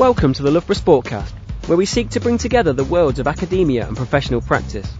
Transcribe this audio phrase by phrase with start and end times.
[0.00, 1.34] Welcome to the Loughborough Sportcast,
[1.66, 4.90] where we seek to bring together the worlds of academia and professional practice.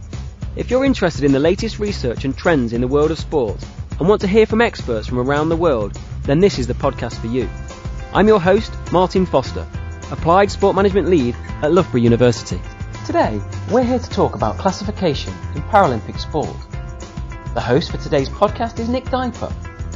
[0.57, 3.65] If you're interested in the latest research and trends in the world of sport
[3.99, 7.19] and want to hear from experts from around the world, then this is the podcast
[7.19, 7.49] for you.
[8.13, 9.67] I'm your host, Martin Foster,
[10.11, 12.61] Applied Sport Management Lead at Loughborough University.
[13.07, 13.41] Today,
[13.71, 16.55] we're here to talk about classification in Paralympic sport.
[17.55, 19.51] The host for today's podcast is Nick Diaper,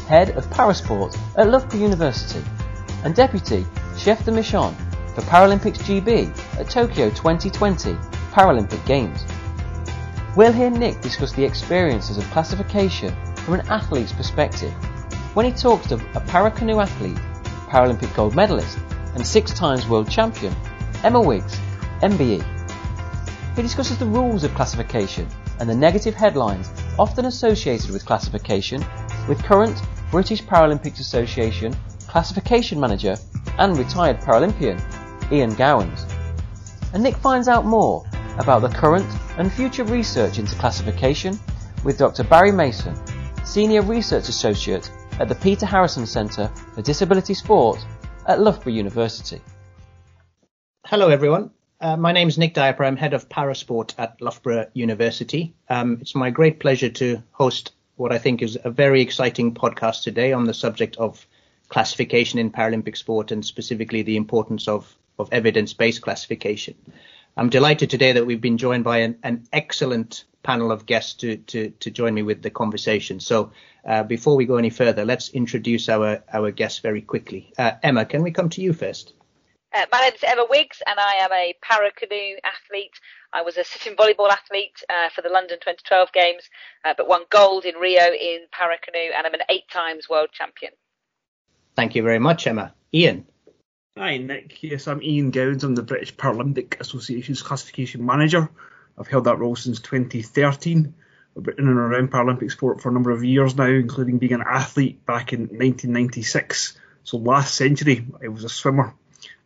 [0.08, 2.42] Head of Parasport at Loughborough University
[3.04, 3.66] and Deputy
[3.98, 4.74] Chef de Mission
[5.14, 6.28] for Paralympics GB
[6.58, 7.94] at Tokyo 2020
[8.32, 9.24] Paralympic Games.
[10.36, 14.72] We'll hear Nick discuss the experiences of classification from an athlete's perspective
[15.34, 17.18] when he talks to a para-canoe athlete,
[17.68, 18.78] Paralympic gold medalist
[19.14, 20.54] and six times world champion,
[21.04, 21.58] Emma Wiggs,
[22.02, 22.44] MBE.
[23.54, 25.28] He discusses the rules of classification
[25.60, 28.84] and the negative headlines often associated with classification
[29.28, 31.74] with current British Paralympics Association
[32.08, 33.16] classification manager
[33.58, 34.80] and retired Paralympian
[35.32, 36.06] Ian Gowans.
[36.92, 38.04] And Nick finds out more
[38.38, 39.06] about the current
[39.38, 41.38] and future research into classification
[41.84, 42.24] with Dr.
[42.24, 42.94] Barry Mason,
[43.44, 47.84] Senior Research Associate at the Peter Harrison Centre for Disability Sport
[48.26, 49.40] at Loughborough University.
[50.86, 51.50] Hello, everyone.
[51.80, 52.84] Uh, my name is Nick Diaper.
[52.84, 55.54] I'm head of parasport at Loughborough University.
[55.68, 60.02] Um, it's my great pleasure to host what I think is a very exciting podcast
[60.02, 61.26] today on the subject of
[61.68, 66.74] classification in Paralympic sport and specifically the importance of, of evidence-based classification.
[67.36, 71.36] I'm delighted today that we've been joined by an, an excellent panel of guests to,
[71.36, 73.18] to, to, join me with the conversation.
[73.18, 73.52] So
[73.84, 77.52] uh, before we go any further, let's introduce our, our guests very quickly.
[77.58, 79.14] Uh, Emma, can we come to you first?
[79.74, 82.94] Uh, my name is Emma Wiggs, and I am a para canoe athlete.
[83.32, 86.48] I was a sitting volleyball athlete uh, for the London 2012 Games,
[86.84, 90.28] uh, but won gold in Rio in para canoe, and I'm an eight times world
[90.32, 90.72] champion.
[91.74, 92.72] Thank you very much, Emma.
[92.92, 93.26] Ian.
[93.96, 94.60] Hi, Nick.
[94.60, 95.62] Yes, I'm Ian Gowans.
[95.62, 98.50] I'm the British Paralympic Association's classification manager.
[98.98, 100.92] I've held that role since 2013.
[101.36, 104.32] I've been in and around Paralympic sport for a number of years now, including being
[104.32, 106.76] an athlete back in 1996.
[107.04, 108.94] So last century, I was a swimmer.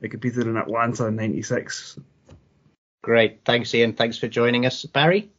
[0.02, 1.98] I competed in Atlanta in 96.
[3.02, 3.44] Great.
[3.44, 3.92] Thanks, Ian.
[3.92, 4.82] Thanks for joining us.
[4.86, 5.30] Barry?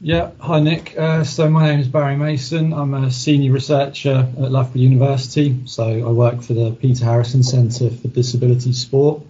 [0.00, 0.94] Yeah, hi Nick.
[0.96, 2.74] Uh, so my name is Barry Mason.
[2.74, 5.62] I'm a senior researcher at Loughborough University.
[5.64, 9.22] So I work for the Peter Harrison Centre for Disability Sport,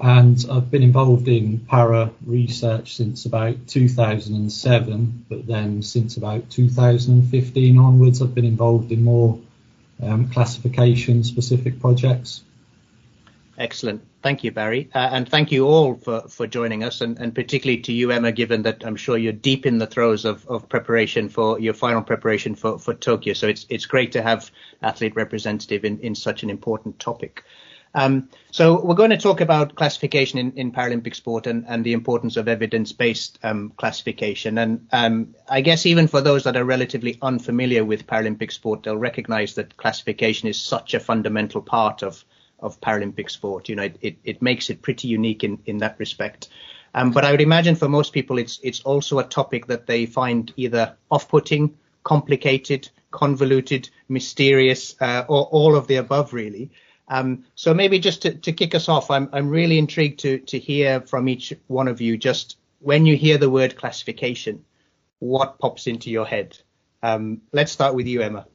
[0.00, 5.26] and I've been involved in para research since about 2007.
[5.28, 9.38] But then since about 2015 onwards, I've been involved in more
[10.02, 12.42] um, classification specific projects.
[13.58, 14.02] Excellent.
[14.24, 14.88] Thank you, Barry.
[14.94, 18.32] Uh, and thank you all for, for joining us, and, and particularly to you, Emma,
[18.32, 22.00] given that I'm sure you're deep in the throes of, of preparation for your final
[22.00, 23.34] preparation for, for Tokyo.
[23.34, 27.44] So it's it's great to have athlete representative in, in such an important topic.
[27.94, 31.92] Um, so we're going to talk about classification in, in Paralympic sport and, and the
[31.92, 34.56] importance of evidence-based um, classification.
[34.56, 38.96] And um, I guess even for those that are relatively unfamiliar with Paralympic sport, they'll
[38.96, 42.24] recognize that classification is such a fundamental part of
[42.60, 43.68] of Paralympic sport.
[43.68, 46.48] You know, it, it, it makes it pretty unique in, in that respect.
[46.94, 50.06] Um, but I would imagine for most people, it's it's also a topic that they
[50.06, 56.70] find either off-putting, complicated, convoluted, mysterious, uh, or all of the above, really.
[57.08, 60.58] Um, so maybe just to, to kick us off, I'm I'm really intrigued to to
[60.58, 64.64] hear from each one of you just when you hear the word classification,
[65.18, 66.58] what pops into your head?
[67.02, 68.46] Um, let's start with you, Emma.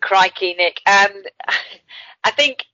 [0.00, 0.80] Crikey, Nick.
[0.86, 1.10] Um,
[2.24, 2.64] I think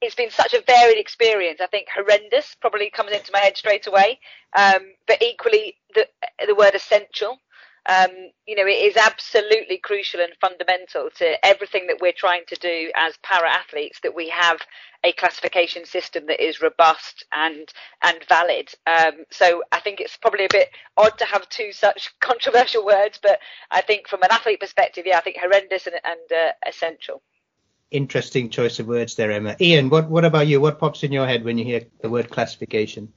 [0.00, 1.60] it's been such a varied experience.
[1.60, 4.20] I think horrendous probably comes into my head straight away,
[4.56, 6.06] um, but equally the
[6.46, 7.38] the word essential.
[7.86, 8.08] Um,
[8.46, 12.90] you know, it is absolutely crucial and fundamental to everything that we're trying to do
[12.96, 14.58] as para athletes that we have
[15.04, 17.68] a classification system that is robust and
[18.02, 18.70] and valid.
[18.86, 23.18] Um, so I think it's probably a bit odd to have two such controversial words,
[23.22, 23.38] but
[23.70, 27.22] I think from an athlete perspective, yeah, I think horrendous and, and uh, essential
[27.90, 29.56] interesting choice of words there, Emma.
[29.60, 30.60] Ian, what what about you?
[30.60, 33.12] What pops in your head when you hear the word classification?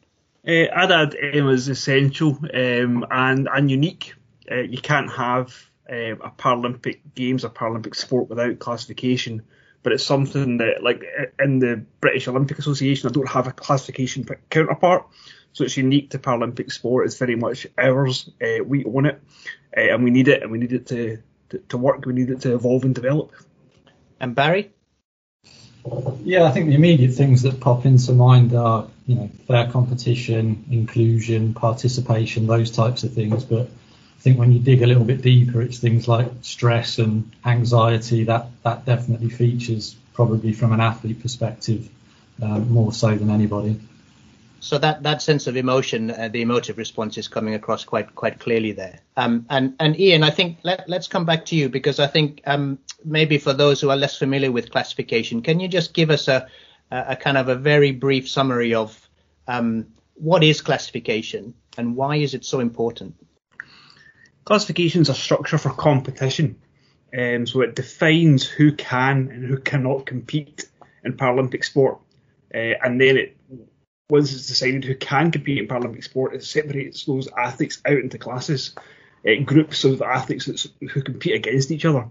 [0.47, 4.13] Uh, I'd add Emma's essential um, and and unique.
[4.49, 5.53] Uh, you can't have
[5.91, 9.43] uh, a Paralympic Games or Paralympic sport without classification.
[9.83, 11.03] But it's something that, like
[11.39, 15.05] in the British Olympic Association, I don't have a classification counterpart.
[15.53, 17.05] So it's unique to Paralympic sport.
[17.05, 18.29] It's very much ours.
[18.65, 19.21] We own it,
[19.73, 22.05] and we need it, and we need it to, to, to work.
[22.05, 23.31] We need it to evolve and develop.
[24.19, 24.71] And Barry?
[26.23, 30.65] Yeah, I think the immediate things that pop into mind are, you know, fair competition,
[30.69, 33.45] inclusion, participation, those types of things.
[33.45, 37.31] But I think when you dig a little bit deeper, it's things like stress and
[37.45, 41.87] anxiety that that definitely features probably from an athlete perspective
[42.41, 43.79] um, more so than anybody.
[44.59, 48.39] So that, that sense of emotion, uh, the emotive response is coming across quite quite
[48.39, 48.99] clearly there.
[49.15, 52.41] Um, and and Ian, I think let, let's come back to you because I think
[52.45, 56.27] um, maybe for those who are less familiar with classification, can you just give us
[56.27, 56.47] a
[56.91, 59.09] a, kind of a very brief summary of
[59.47, 63.15] um, what is classification and why is it so important?
[64.45, 66.61] Classification is a structure for competition.
[67.17, 70.65] Um, so it defines who can and who cannot compete
[71.03, 71.99] in Paralympic sport.
[72.53, 73.36] Uh, and then it
[74.09, 78.17] once it's decided who can compete in Paralympic sport, it separates those athletes out into
[78.17, 78.73] classes,
[79.27, 82.07] uh, groups of athletes who compete against each other.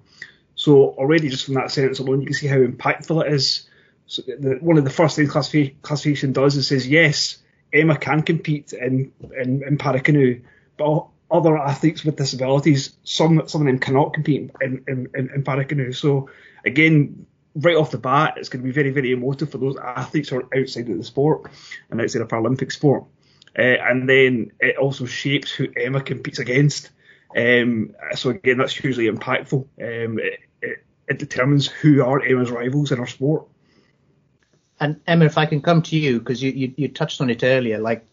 [0.54, 3.69] So already just from that sentence alone, you can see how impactful it is.
[4.06, 7.38] So the, one of the first things classification does is says yes,
[7.72, 10.42] Emma can compete in in, in paracanoe,
[10.76, 15.42] but other athletes with disabilities, some some of them cannot compete in in, in, in
[15.42, 15.92] paracanoe.
[15.92, 16.31] So
[16.64, 17.26] again,
[17.56, 20.37] right off the bat, it's going to be very, very emotive for those athletes who
[20.37, 21.50] are outside of the sport
[21.91, 23.05] and outside of Paralympic sport.
[23.58, 26.91] Uh, and then it also shapes who Emma competes against.
[27.35, 29.67] Um, so again, that's hugely impactful.
[29.81, 33.47] Um, it, it, it, determines who are Emma's rivals in our sport.
[34.79, 37.43] And Emma, if I can come to you because you, you, you touched on it
[37.43, 38.06] earlier, like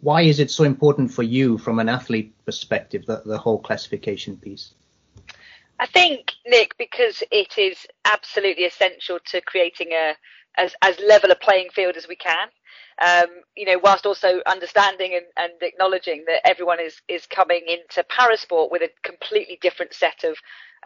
[0.00, 4.36] why is it so important for you from an athlete perspective, the, the whole classification
[4.36, 4.74] piece?
[5.82, 10.14] I think, Nick, because it is absolutely essential to creating a
[10.56, 12.46] as, as level a playing field as we can.
[13.04, 13.26] Um,
[13.56, 18.70] you know, whilst also understanding and, and, acknowledging that everyone is is coming into parasport
[18.70, 20.36] with a completely different set of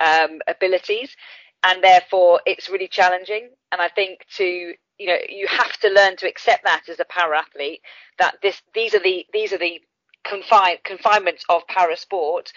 [0.03, 1.15] um, abilities,
[1.63, 3.51] and therefore it's really challenging.
[3.73, 7.05] And I think to you know you have to learn to accept that as a
[7.05, 7.83] para athlete
[8.19, 9.79] that this these are the these are the
[10.25, 12.51] confine confinements of para sport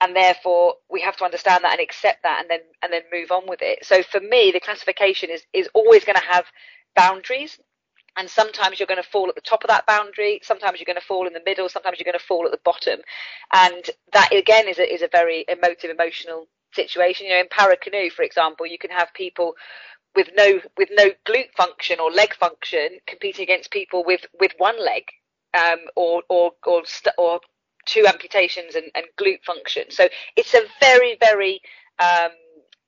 [0.00, 3.30] and therefore we have to understand that and accept that and then and then move
[3.30, 3.84] on with it.
[3.84, 6.46] So for me the classification is is always going to have
[6.94, 7.58] boundaries.
[8.18, 11.00] And sometimes you're going to fall at the top of that boundary sometimes you're going
[11.00, 13.00] to fall in the middle sometimes you're going to fall at the bottom.
[13.52, 17.26] And that again is a, is a very emotive emotional situation.
[17.26, 19.54] You know in para canoe for example you can have people
[20.16, 24.82] with no with no glute function or leg function competing against people with with one
[24.84, 25.04] leg
[25.56, 27.40] um, or or or, st- or
[27.86, 29.84] two amputations and, and glute function.
[29.90, 31.60] So it's a very, very
[31.98, 32.30] um,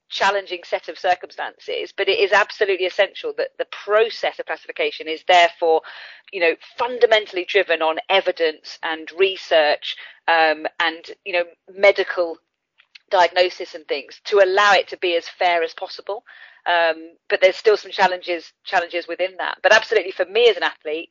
[0.09, 5.23] challenging set of circumstances, but it is absolutely essential that the process of classification is
[5.27, 5.83] therefore,
[6.33, 9.97] you know, fundamentally driven on evidence and research
[10.27, 11.45] um, and, you know,
[11.75, 12.39] medical
[13.11, 16.25] diagnosis and things to allow it to be as fair as possible.
[16.67, 19.59] Um, but there's still some challenges challenges within that.
[19.63, 21.11] But absolutely, for me as an athlete,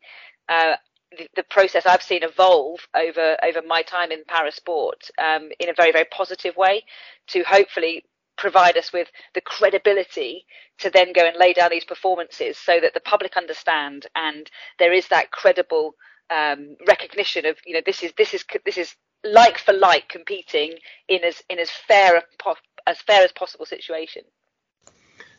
[0.50, 0.76] uh,
[1.12, 5.74] the, the, process I've seen evolve over over my time in parasport um, in a
[5.74, 6.84] very very positive way
[7.28, 8.04] to hopefully
[8.38, 10.46] provide us with the credibility
[10.80, 14.94] to then go and lay down these performances so that the public understand and there
[14.94, 15.96] is that credible
[16.30, 20.74] um, recognition of you know this is this is this is like for like competing
[21.08, 22.54] in as in as fair a,
[22.88, 24.24] as fair as possible situation.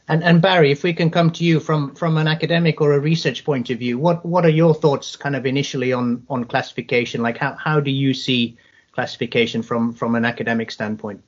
[0.08, 3.00] And, and Barry, if we can come to you from, from an academic or a
[3.00, 7.22] research point of view, what, what are your thoughts kind of initially on, on classification?
[7.22, 8.56] Like how, how do you see
[8.92, 11.22] classification from, from an academic standpoint?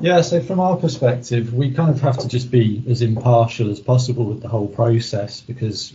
[0.00, 3.80] Yeah, so from our perspective, we kind of have to just be as impartial as
[3.80, 5.94] possible with the whole process because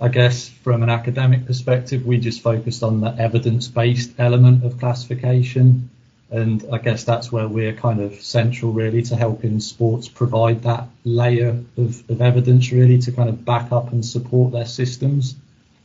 [0.00, 4.78] I guess from an academic perspective, we just focused on the evidence based element of
[4.78, 5.90] classification.
[6.34, 10.88] And I guess that's where we're kind of central, really, to helping sports provide that
[11.04, 15.36] layer of, of evidence, really, to kind of back up and support their systems.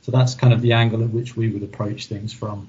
[0.01, 2.67] So that's kind of the angle at which we would approach things from.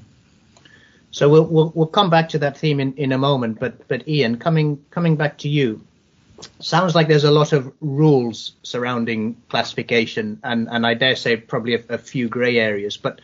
[1.10, 4.06] So we'll we'll, we'll come back to that theme in, in a moment, but but
[4.06, 5.80] Ian, coming coming back to you,
[6.58, 11.76] sounds like there's a lot of rules surrounding classification, and and I dare say probably
[11.76, 12.98] a, a few grey areas.
[12.98, 13.22] But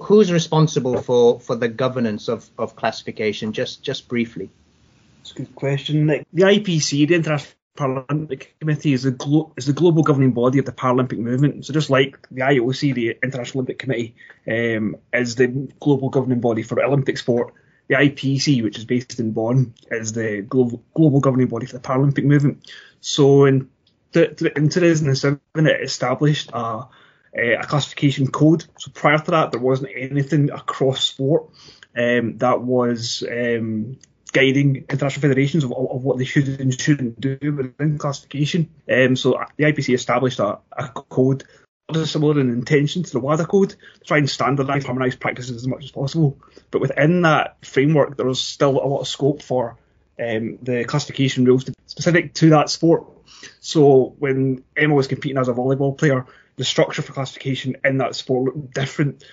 [0.00, 3.52] who's responsible for, for the governance of, of classification?
[3.52, 4.50] Just just briefly.
[5.18, 6.06] That's a good question.
[6.06, 10.64] The IPC, the International Paralympic Committee, is the glo- is the global governing body of
[10.64, 11.66] the Paralympic movement.
[11.66, 14.14] So just like the IOC, the International Olympic Committee,
[14.48, 15.48] um, is the
[15.80, 17.54] global governing body for Olympic sport.
[17.88, 21.86] The IPC, which is based in Bonn, is the global global governing body for the
[21.86, 22.70] Paralympic movement.
[23.00, 23.68] So in,
[24.12, 26.84] th- in 2007, it established a
[27.36, 28.64] uh, a classification code.
[28.78, 31.50] So prior to that, there wasn't anything across sport
[31.96, 33.98] um, that was um,
[34.32, 38.70] guiding international federations of, of, what they should and shouldn't do within classification.
[38.90, 41.44] Um, so the IPC established a, a code
[42.04, 45.84] similar in intention to the WADA code to try and standardise, harmonise practices as much
[45.84, 46.38] as possible.
[46.70, 49.76] But within that framework, there was still a lot of scope for
[50.18, 53.04] um, the classification rules to, specific to that sport
[53.60, 58.14] So when Emma was competing as a volleyball player, the structure for classification in that
[58.14, 59.24] sport looked different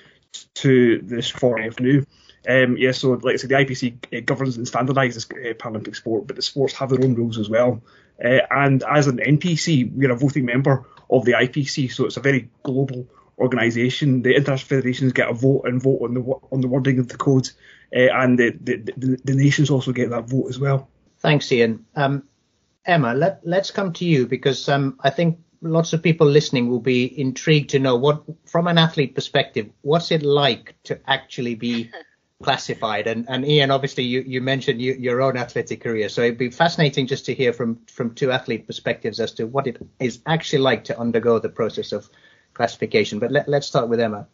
[0.56, 2.06] to this of new.
[2.48, 6.26] Um, yeah, so like I said, the IPC uh, governs and standardises uh, Paralympic sport,
[6.26, 7.84] but the sports have their own rules as well.
[8.24, 12.22] Uh, and as an NPC, we're a voting member of the IPC, so it's a
[12.22, 14.24] very global organisation.
[14.24, 17.18] The international federations get a vote and vote on the on the wording of the
[17.18, 17.50] code,
[17.96, 20.90] uh, and the, the, the, the nations also get that vote as well.
[21.20, 21.86] Thanks, Ian.
[21.96, 22.24] Um,
[22.86, 26.80] Emma, let, let's come to you because um, I think lots of people listening will
[26.80, 31.90] be intrigued to know what, from an athlete perspective, what's it like to actually be
[32.44, 33.08] classified?
[33.08, 36.50] And, and Ian, obviously, you, you mentioned you, your own athletic career, so it'd be
[36.50, 40.60] fascinating just to hear from from two athlete perspectives as to what it is actually
[40.60, 42.10] like to undergo the process of
[42.54, 43.20] classification.
[43.20, 44.28] But let, let's start with Emma.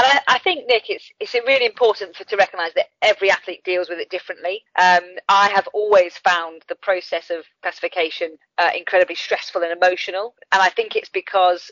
[0.00, 3.62] And I, I, think, Nick, it's it's really important for, to recognise that every athlete
[3.64, 4.62] deals with it differently.
[4.78, 10.62] Um, I have always found the process of classification uh, incredibly stressful and emotional, and
[10.62, 11.70] I think it's because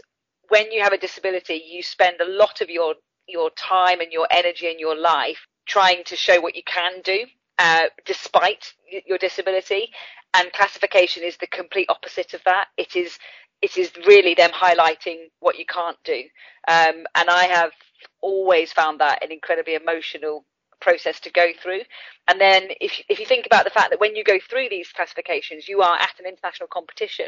[0.50, 4.26] when you have a disability, you spend a lot of your your time and your
[4.30, 7.24] energy and your life trying to show what you can do,
[7.58, 8.74] uh, despite
[9.06, 9.88] your disability.
[10.34, 12.66] And classification is the complete opposite of that.
[12.76, 13.18] It is
[13.62, 16.24] it is really them highlighting what you can't do.
[16.68, 17.72] Um, and I have
[18.20, 20.44] always found that an incredibly emotional
[20.80, 21.80] process to go through.
[22.28, 24.88] And then if, if you think about the fact that when you go through these
[24.92, 27.26] classifications, you are at an international competition.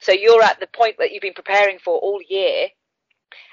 [0.00, 2.68] So you're at the point that you've been preparing for all year.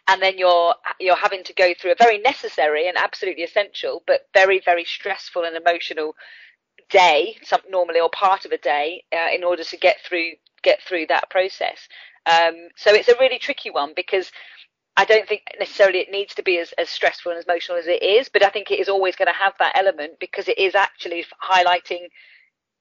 [0.07, 4.27] And then you're you're having to go through a very necessary and absolutely essential, but
[4.33, 6.13] very very stressful and emotional
[6.89, 10.81] day, some normally or part of a day, uh, in order to get through get
[10.81, 11.87] through that process.
[12.25, 14.31] Um, so it's a really tricky one because
[14.95, 17.87] I don't think necessarily it needs to be as, as stressful and as emotional as
[17.87, 20.57] it is, but I think it is always going to have that element because it
[20.57, 22.09] is actually highlighting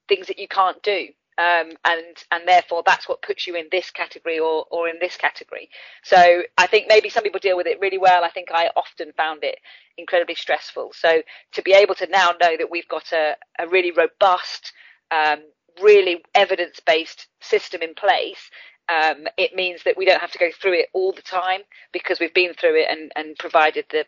[0.09, 1.09] things that you can't do.
[1.39, 5.17] Um, and and therefore that's what puts you in this category or or in this
[5.17, 5.71] category.
[6.05, 8.23] So I think maybe some people deal with it really well.
[8.23, 9.59] I think I often found it
[9.97, 10.93] incredibly stressful.
[10.95, 14.75] So to be able to now know that we've got a, a really robust,
[15.11, 15.39] um,
[15.83, 18.51] really evidence based system in place
[18.93, 21.61] um, it means that we don't have to go through it all the time
[21.93, 24.05] because we've been through it and, and provided the,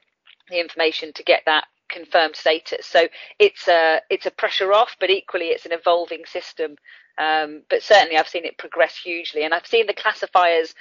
[0.51, 2.87] the information to get that confirmed status.
[2.87, 3.07] So
[3.39, 6.77] it's a it's a pressure off, but equally it's an evolving system.
[7.17, 10.75] Um, but certainly I've seen it progress hugely, and I've seen the classifiers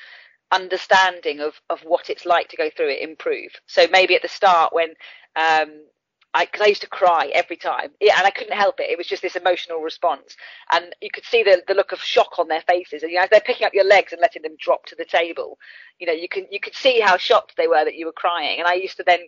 [0.51, 3.51] understanding of of what it's like to go through it improve.
[3.67, 4.93] So maybe at the start when
[5.35, 5.85] um,
[6.33, 8.89] I, cause I used to cry every time yeah, and I couldn't help it.
[8.89, 10.35] It was just this emotional response.
[10.71, 13.03] And you could see the, the look of shock on their faces.
[13.03, 15.05] And you know, as they're picking up your legs and letting them drop to the
[15.05, 15.59] table,
[15.99, 18.59] you know, you can, you could see how shocked they were that you were crying.
[18.59, 19.19] And I used to then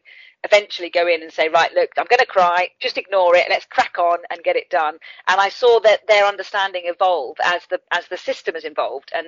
[0.46, 2.70] eventually go in and say, right, look, I'm going to cry.
[2.80, 3.48] Just ignore it.
[3.50, 4.98] Let's crack on and get it done.
[5.28, 9.12] And I saw that their understanding evolve as the, as the system has evolved.
[9.14, 9.28] And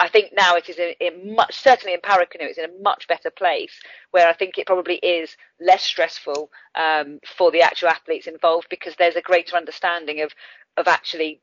[0.00, 3.06] I think now it is in, in much, certainly in Paracanoe, it's in a much
[3.06, 3.74] better place
[4.10, 8.94] where I think it probably is less stressful, um, for the actual athletes involved because
[8.96, 10.32] there's a greater understanding of,
[10.76, 11.40] of actually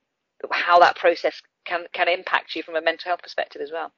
[0.51, 3.91] how that process can, can impact you from a mental health perspective as well.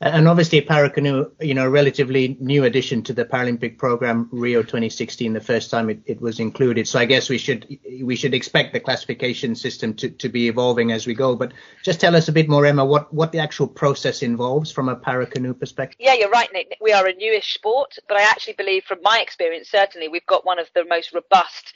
[0.00, 5.32] And obviously, Paracanoe, you know, a relatively new addition to the Paralympic program, Rio 2016,
[5.32, 6.86] the first time it, it, was included.
[6.86, 7.66] So I guess we should
[8.02, 11.34] we should expect the classification system to, to be evolving as we go.
[11.34, 14.88] But just tell us a bit more, Emma, what, what the actual process involves from
[14.88, 15.96] a Paracanoe perspective.
[15.98, 16.76] Yeah, you're right, Nick.
[16.80, 20.46] We are a newish sport, but I actually believe, from my experience, certainly we've got
[20.46, 21.74] one of the most robust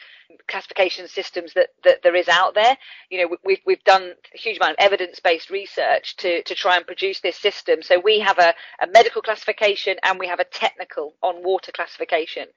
[0.48, 2.76] classification systems that, that there is out there.
[3.10, 6.86] You know, we've we've done a huge amount of evidence-based research to to try and
[6.86, 7.82] produce this system.
[7.82, 12.48] So we have a, a medical classification and we have a technical on water classification,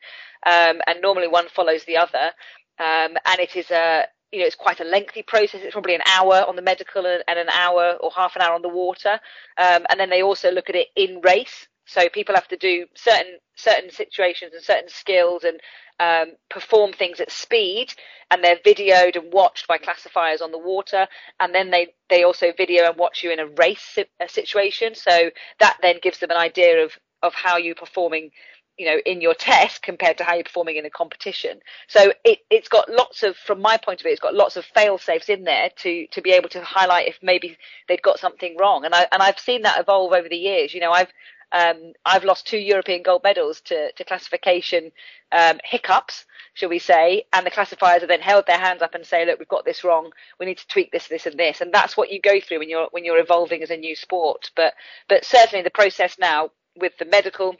[0.45, 2.31] um, and normally one follows the other.
[2.77, 5.61] Um, and it is a you know, it's quite a lengthy process.
[5.63, 8.53] It's probably an hour on the medical and, and an hour or half an hour
[8.53, 9.19] on the water.
[9.57, 11.67] Um, and then they also look at it in race.
[11.85, 15.59] So people have to do certain certain situations and certain skills and
[15.99, 17.93] um, perform things at speed,
[18.31, 21.07] and they're videoed and watched by classifiers on the water,
[21.39, 24.95] and then they they also video and watch you in a race a situation.
[24.95, 26.91] So that then gives them an idea of
[27.23, 28.31] of how you're performing
[28.77, 31.59] you know in your test compared to how you're performing in a competition.
[31.87, 34.65] So it, it's got lots of from my point of view it's got lots of
[34.65, 38.57] fail safes in there to to be able to highlight if maybe they've got something
[38.59, 38.85] wrong.
[38.85, 40.73] And i and i've seen that evolve over the years.
[40.73, 41.11] You know i've
[41.51, 44.91] um, I've lost two European gold medals to, to classification
[45.31, 49.05] um, hiccups, shall we say, and the classifiers have then held their hands up and
[49.05, 50.11] say, look, we've got this wrong.
[50.39, 52.69] We need to tweak this, this, and this, and that's what you go through when
[52.69, 54.51] you're when you're evolving as a new sport.
[54.55, 54.73] But
[55.07, 57.55] but certainly the process now with the medical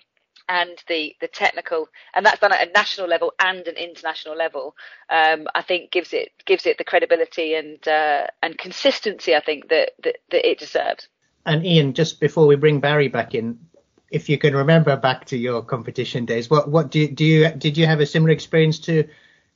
[0.47, 4.75] and the the technical and that's done at a national level and an international level
[5.09, 9.69] um, I think gives it gives it the credibility and uh, and consistency I think
[9.69, 11.07] that, that that it deserves.
[11.47, 13.59] And Ian, just before we bring Barry back in,
[14.15, 17.50] if you can remember back to your competition days, what what do you, do you
[17.50, 19.03] did you have a similar experience to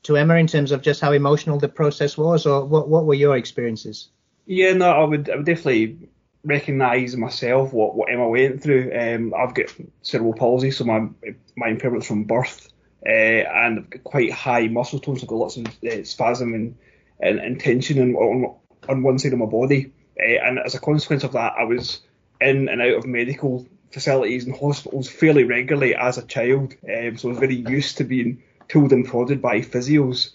[0.04, 3.14] to Emma in terms of just how emotional the process was, or what what were
[3.14, 4.10] your experiences?
[4.46, 6.10] Yeah, no, I would I would definitely
[6.44, 8.92] recognise myself what, what Emma went through.
[8.94, 11.08] Um, I've got cerebral palsy, so my
[11.56, 12.68] my impairment's from birth,
[13.08, 15.24] uh, and I've got quite high muscle tones.
[15.24, 16.76] I've got lots of uh, spasm and,
[17.22, 18.56] and, and tension on,
[18.90, 22.02] on one side of my body, uh, and as a consequence of that, I was
[22.42, 26.76] in and out of medical facilities and hospitals fairly regularly as a child.
[26.84, 30.32] Um, so I was very used to being told and prodded by physios.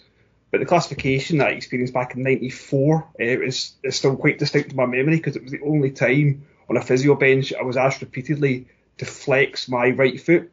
[0.51, 4.69] But the classification that I experienced back in '94 uh, is, is still quite distinct
[4.69, 7.77] to my memory because it was the only time on a physio bench I was
[7.77, 10.51] asked repeatedly to flex my right foot,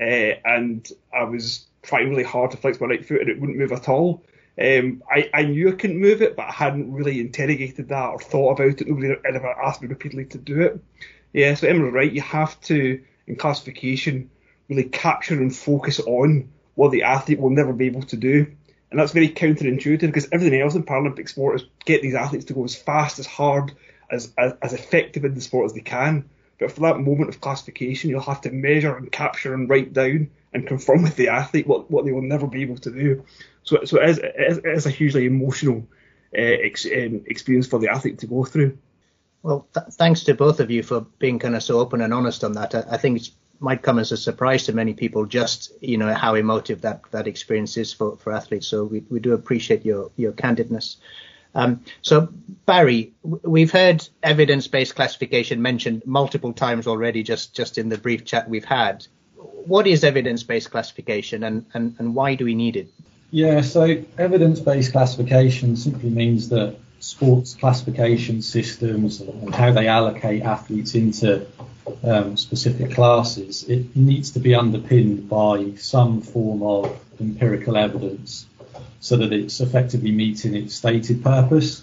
[0.00, 3.58] uh, and I was trying really hard to flex my right foot and it wouldn't
[3.58, 4.22] move at all.
[4.60, 8.18] Um, I, I knew I couldn't move it, but I hadn't really interrogated that or
[8.18, 8.88] thought about it.
[8.88, 10.80] Nobody ever asked me repeatedly to do it.
[11.32, 12.12] Yeah, so Emma's right.
[12.12, 14.30] You have to, in classification,
[14.68, 18.46] really capture and focus on what the athlete will never be able to do.
[18.90, 22.54] And that's very counterintuitive because everything else in Paralympic sport is get these athletes to
[22.54, 23.72] go as fast, as hard,
[24.10, 26.28] as, as, as effective in the sport as they can.
[26.58, 30.30] But for that moment of classification, you'll have to measure and capture and write down
[30.52, 33.24] and confirm with the athlete what, what they will never be able to do.
[33.62, 35.86] So, so it, is, it, is, it is a hugely emotional
[36.36, 38.76] uh, ex, um, experience for the athlete to go through.
[39.42, 42.44] Well, th- thanks to both of you for being kind of so open and honest
[42.44, 42.74] on that.
[42.74, 43.30] I, I think it
[43.60, 47.26] might come as a surprise to many people just you know how emotive that that
[47.26, 48.66] experience is for for athletes.
[48.66, 50.96] So we, we do appreciate your your candidness.
[51.54, 52.28] Um, so
[52.64, 58.48] barry we've heard evidence-based classification mentioned multiple times already just just in the brief chat
[58.48, 59.06] we've had.
[59.36, 62.88] What is evidence-based classification and and, and why do we need it?
[63.30, 70.94] Yeah so evidence-based classification simply means that sports classification systems and how they allocate athletes
[70.94, 71.46] into
[72.04, 78.46] um, specific classes, it needs to be underpinned by some form of empirical evidence
[79.00, 81.82] so that it's effectively meeting its stated purpose.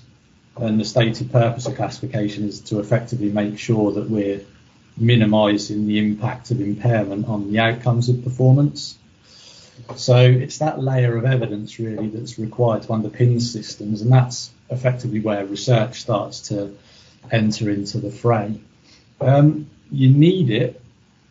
[0.56, 4.42] And the stated purpose of classification is to effectively make sure that we're
[4.98, 8.98] minimizing the impact of impairment on the outcomes of performance.
[9.96, 15.20] So it's that layer of evidence really that's required to underpin systems, and that's effectively
[15.20, 16.76] where research starts to
[17.32, 18.60] enter into the fray.
[19.22, 20.82] Um, you need it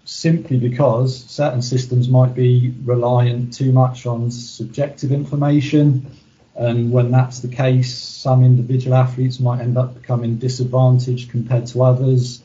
[0.04, 6.06] simply because certain systems might be reliant too much on subjective information.
[6.54, 11.82] And when that's the case, some individual athletes might end up becoming disadvantaged compared to
[11.82, 12.42] others.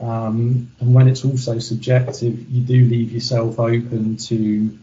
[0.00, 4.76] Um, and when it's also subjective, you do leave yourself open to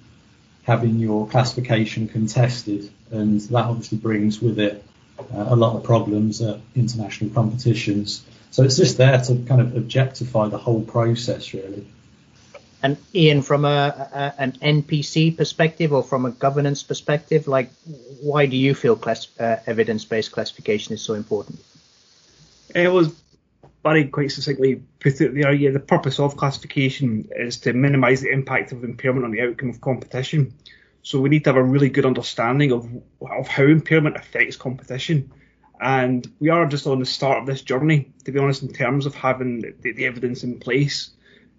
[0.63, 2.89] having your classification contested.
[3.11, 4.83] And that obviously brings with it
[5.19, 8.25] uh, a lot of problems at international competitions.
[8.51, 11.87] So it's just there to kind of objectify the whole process, really.
[12.81, 17.69] And Ian, from a, a, an NPC perspective or from a governance perspective, like
[18.21, 21.63] why do you feel class, uh, evidence-based classification is so important?
[22.75, 23.13] It was
[23.83, 25.53] Barry quite succinctly put it there.
[25.53, 29.69] Yeah, the purpose of classification is to minimise the impact of impairment on the outcome
[29.69, 30.53] of competition.
[31.01, 32.89] So we need to have a really good understanding of
[33.21, 35.31] of how impairment affects competition.
[35.81, 39.05] And we are just on the start of this journey, to be honest, in terms
[39.05, 41.11] of having the, the evidence in place.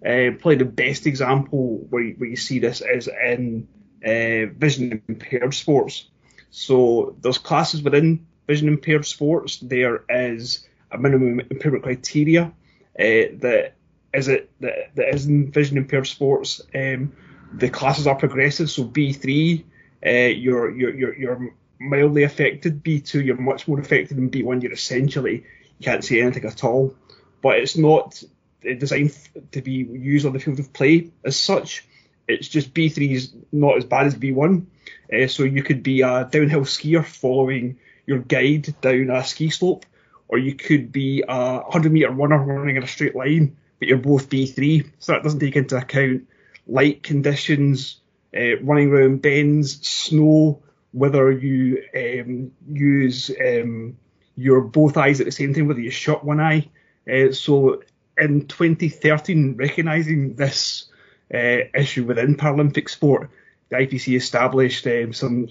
[0.03, 3.67] Uh, probably the best example where you, where you see this is in
[4.03, 6.09] uh, vision impaired sports.
[6.49, 9.57] So there's classes within vision impaired sports.
[9.57, 12.53] There is a minimum impairment criteria
[12.97, 13.73] uh, that
[14.13, 16.61] is it that, that is in vision impaired sports.
[16.73, 17.13] Um,
[17.53, 19.63] the classes are progressive, so B3,
[20.05, 22.83] uh, you're, you're, you're, you're mildly affected.
[22.83, 24.17] B2, you're much more affected.
[24.17, 25.45] And B1, you're essentially,
[25.77, 26.95] you can't see anything at all.
[27.41, 28.21] But it's not
[28.61, 29.15] designed
[29.51, 31.85] to be used on the field of play as such.
[32.27, 34.65] It's just B3 is not as bad as B1.
[35.13, 39.85] Uh, so you could be a downhill skier following your guide down a ski slope,
[40.27, 43.97] or you could be a 100 metre runner running in a straight line, but you're
[43.97, 44.89] both B3.
[44.99, 46.27] So that doesn't take into account
[46.67, 47.99] light conditions,
[48.35, 53.97] uh, running around bends, snow, whether you um, use um,
[54.35, 56.69] your both eyes at the same time, whether you shut one eye.
[57.11, 57.83] Uh, so
[58.17, 60.85] in 2013, recognising this
[61.33, 63.29] uh, issue within Paralympic sport,
[63.69, 65.47] the IPC established um, some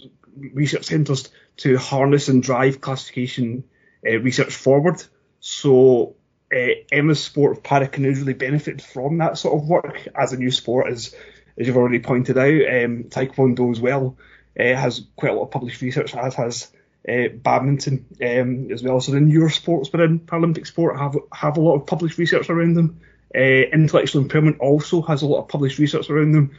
[0.53, 3.65] research centres to harness and drive classification
[4.07, 5.03] uh, research forward.
[5.41, 6.17] So
[6.55, 10.51] uh, Emma's sport of paracanoes really benefited from that sort of work as a new
[10.51, 11.15] sport as
[11.57, 14.17] as you've already pointed out, um, Taekwondo as well
[14.59, 16.69] uh, has quite a lot of published research, as has
[17.09, 19.01] uh, badminton um, as well.
[19.01, 22.75] So the newer sports within Paralympic sport have have a lot of published research around
[22.75, 23.01] them.
[23.35, 26.57] Uh, intellectual impairment also has a lot of published research around them.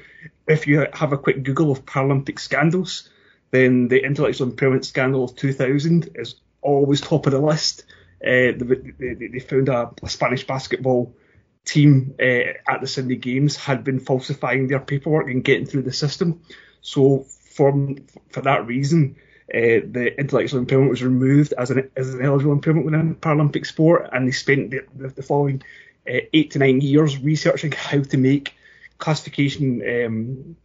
[0.47, 3.09] If you have a quick Google of Paralympic scandals,
[3.51, 7.85] then the intellectual impairment scandal of 2000 is always top of the list.
[8.21, 11.15] Uh, they, they, they, found a, a, Spanish basketball
[11.63, 15.93] team uh, at the Sydney Games had been falsifying their paperwork and getting through the
[15.93, 16.41] system.
[16.81, 17.25] So
[17.55, 19.17] from for that reason,
[19.53, 24.09] uh, the intellectual impairment was removed as an as an eligible impairment within Paralympic sport,
[24.11, 25.61] and they spent the, the, the following
[26.09, 28.53] uh, eight to nine years researching how to make
[28.97, 30.55] classification um,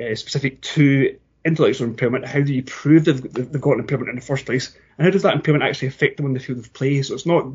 [0.00, 2.26] uh, specific to intellectual impairment.
[2.26, 5.10] How do you prove they've, they've got an impairment in the first place, and how
[5.10, 7.02] does that impairment actually affect them in the field of play?
[7.02, 7.46] So it's not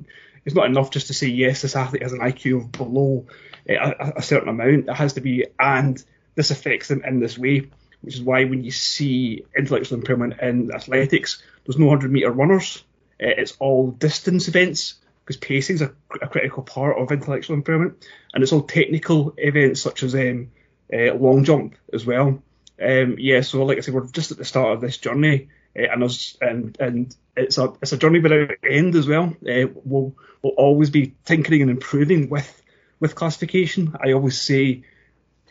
[0.45, 3.25] it's not enough just to say yes, this athlete has an IQ of below
[3.69, 4.89] uh, a, a certain amount.
[4.89, 6.01] It has to be and
[6.35, 7.69] this affects them in this way
[8.01, 12.83] which is why when you see intellectual impairment in athletics, there's no 100 metre runners.
[13.21, 14.95] Uh, it's all distance events
[15.25, 19.81] because pacing is a, a, critical part of intellectual impairment, and it's all technical events
[19.81, 20.51] such as um,
[20.93, 22.41] uh, long jump as well.
[22.81, 25.87] Um, yeah, so like I said, we're just at the start of this journey, uh,
[25.91, 29.35] and, and and it's a it's a journey without end as well.
[29.47, 32.61] Uh, we'll we'll always be tinkering and improving with
[32.99, 33.95] with classification.
[34.01, 34.83] I always say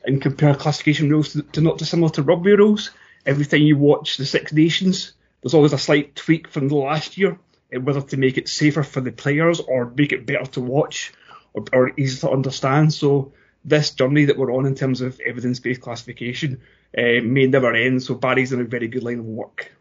[0.05, 2.91] and compare classification rules to, to not dissimilar to rugby rules.
[3.25, 5.12] Every time you watch the Six Nations,
[5.43, 7.39] there's always a slight tweak from the last year,
[7.73, 11.12] whether to make it safer for the players or make it better to watch
[11.53, 12.95] or, or easy to understand.
[12.95, 13.33] So
[13.65, 16.61] this journey that we're on in terms of evidence-based classification
[16.97, 18.03] uh, may never end.
[18.03, 19.73] So Barry's in a very good line of work.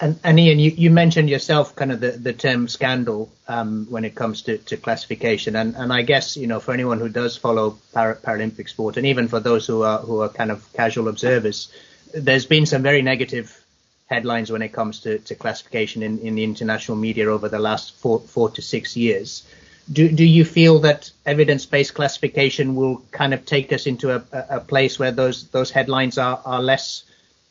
[0.00, 4.04] And, and Ian, you, you mentioned yourself kind of the, the term scandal um, when
[4.04, 7.36] it comes to, to classification, and, and I guess you know for anyone who does
[7.36, 11.08] follow para, Paralympic sport, and even for those who are who are kind of casual
[11.08, 11.72] observers,
[12.14, 13.64] there's been some very negative
[14.06, 17.96] headlines when it comes to, to classification in, in the international media over the last
[17.96, 19.42] four four to six years.
[19.90, 24.60] Do do you feel that evidence-based classification will kind of take us into a, a
[24.60, 27.04] place where those those headlines are, are less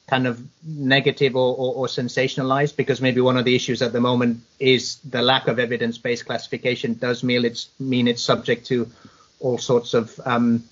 [0.08, 4.00] kind of negative or, or, or, sensationalized because maybe one of the issues at the
[4.00, 8.90] moment is the lack of evidence-based classification does mean it's mean it's subject to
[9.40, 10.64] all sorts of um,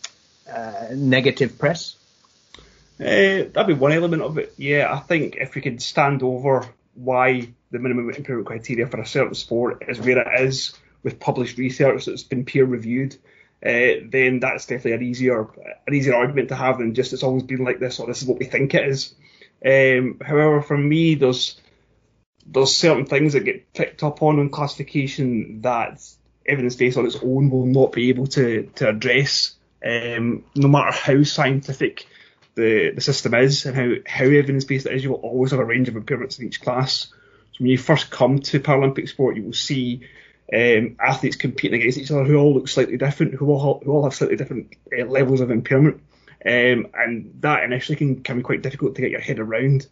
[0.51, 1.97] uh, negative press.
[2.99, 4.53] Uh, that'd be one element of it.
[4.57, 9.05] Yeah, I think if we could stand over why the minimum improvement criteria for a
[9.05, 10.73] certain sport is where it is
[11.05, 13.15] with published research that's been peer reviewed,
[13.63, 15.47] uh, then that's definitely an easier
[15.87, 18.27] an easier argument to have than just it's always been like this or this is
[18.27, 19.13] what we think it is.
[19.65, 21.61] Um, however, for me, there's
[22.45, 26.01] there's certain things that get picked up on in classification that
[26.45, 29.53] evidence based on its own will not be able to to address,
[29.85, 32.07] um, no matter how scientific
[32.55, 35.03] the, the system is and how, how evidence based it is.
[35.03, 37.07] You will always have a range of impairments in each class.
[37.51, 40.01] So when you first come to Paralympic sport, you will see
[40.53, 44.03] um, athletes competing against each other who all look slightly different, who all who all
[44.03, 46.01] have slightly different uh, levels of impairment.
[46.45, 49.87] Um, and that initially can, can be quite difficult to get your head around.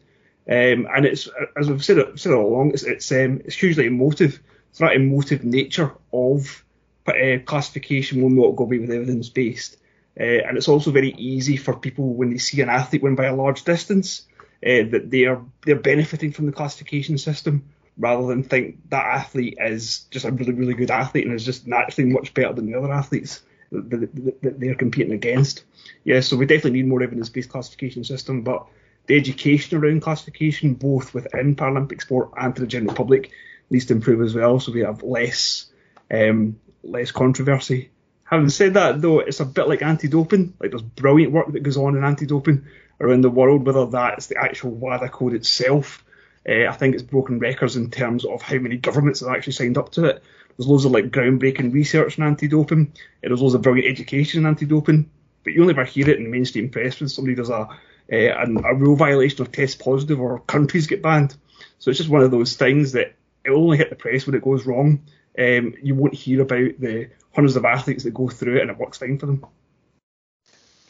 [0.47, 4.39] Um, and it's, as I've said, said all along, it's it's, um, it's hugely emotive.
[4.73, 6.63] So that emotive nature of
[7.07, 9.77] uh, classification will not go away with evidence based.
[10.19, 13.25] Uh, and it's also very easy for people when they see an athlete win by
[13.25, 14.27] a large distance
[14.65, 17.63] uh, that they are they're benefiting from the classification system
[17.97, 21.67] rather than think that athlete is just a really really good athlete and is just
[21.67, 25.63] naturally much better than the other athletes that, that they're competing against.
[26.03, 28.67] Yeah, so we definitely need more evidence-based classification system, but
[29.07, 33.31] the education around classification, both within Paralympic sport and to the general public,
[33.69, 34.59] needs to improve as well.
[34.59, 35.67] So we have less
[36.11, 37.89] um, less controversy.
[38.23, 40.53] Having said that, though, it's a bit like anti-doping.
[40.59, 42.65] Like there's brilliant work that goes on in anti-doping
[42.99, 46.03] around the world, whether that's the actual WADA code itself.
[46.47, 49.77] Uh, I think it's broken records in terms of how many governments have actually signed
[49.77, 50.23] up to it.
[50.57, 52.93] There's loads of like groundbreaking research in anti-doping.
[53.21, 55.09] There's loads of brilliant education in anti-doping,
[55.43, 57.69] but you only ever hear it in mainstream press when somebody does a
[58.11, 61.35] a, a rule violation or test positive or countries get banned.
[61.79, 64.35] So it's just one of those things that it will only hit the press when
[64.35, 65.03] it goes wrong.
[65.37, 68.77] Um, you won't hear about the hundreds of athletes that go through it and it
[68.77, 69.45] works fine for them.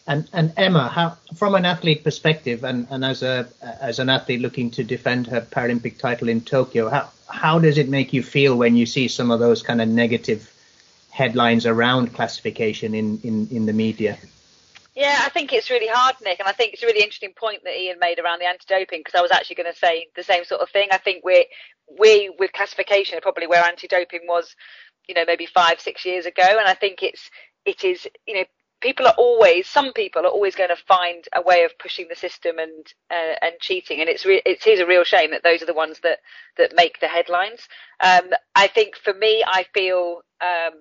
[0.05, 4.41] And and Emma, how, from an athlete perspective, and, and as a as an athlete
[4.41, 8.57] looking to defend her Paralympic title in Tokyo, how how does it make you feel
[8.57, 10.51] when you see some of those kind of negative
[11.09, 14.17] headlines around classification in in, in the media?
[14.95, 17.63] Yeah, I think it's really hard, Nick, and I think it's a really interesting point
[17.63, 20.45] that Ian made around the anti-doping because I was actually going to say the same
[20.45, 20.89] sort of thing.
[20.91, 21.47] I think we
[21.99, 24.55] we with classification are probably where anti-doping was,
[25.07, 27.31] you know, maybe five six years ago, and I think it's
[27.65, 28.43] it is you know
[28.83, 32.15] people are always some people are always going to find a way of pushing the
[32.15, 35.63] system and uh, and cheating and it's re- it is a real shame that those
[35.63, 36.19] are the ones that
[36.57, 37.67] that make the headlines
[38.01, 40.73] um, i think for me i feel um,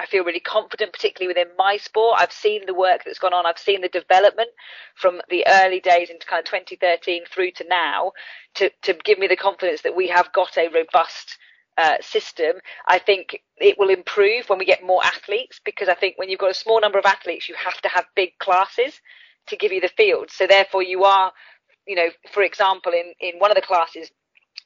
[0.00, 2.20] I feel really confident, particularly within my sport.
[2.20, 3.44] I've seen the work that's gone on.
[3.44, 4.48] I've seen the development
[4.94, 8.12] from the early days into kind of 2013 through to now
[8.54, 11.36] to, to give me the confidence that we have got a robust
[11.78, 12.56] uh, system,
[12.86, 16.40] I think it will improve when we get more athletes because I think when you've
[16.40, 19.00] got a small number of athletes, you have to have big classes
[19.46, 20.30] to give you the field.
[20.30, 21.32] So therefore, you are,
[21.86, 24.10] you know, for example, in in one of the classes,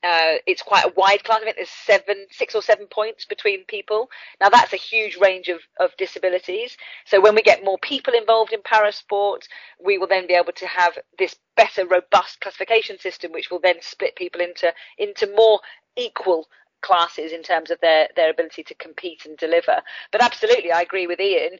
[0.04, 1.40] uh, it's quite a wide class.
[1.40, 4.10] I think there's seven, six or seven points between people.
[4.40, 6.76] Now that's a huge range of, of disabilities.
[7.06, 9.44] So when we get more people involved in para parasport,
[9.82, 13.76] we will then be able to have this better, robust classification system, which will then
[13.80, 15.60] split people into into more
[15.96, 16.48] equal
[16.84, 19.82] classes in terms of their their ability to compete and deliver.
[20.12, 21.58] But absolutely, I agree with Ian.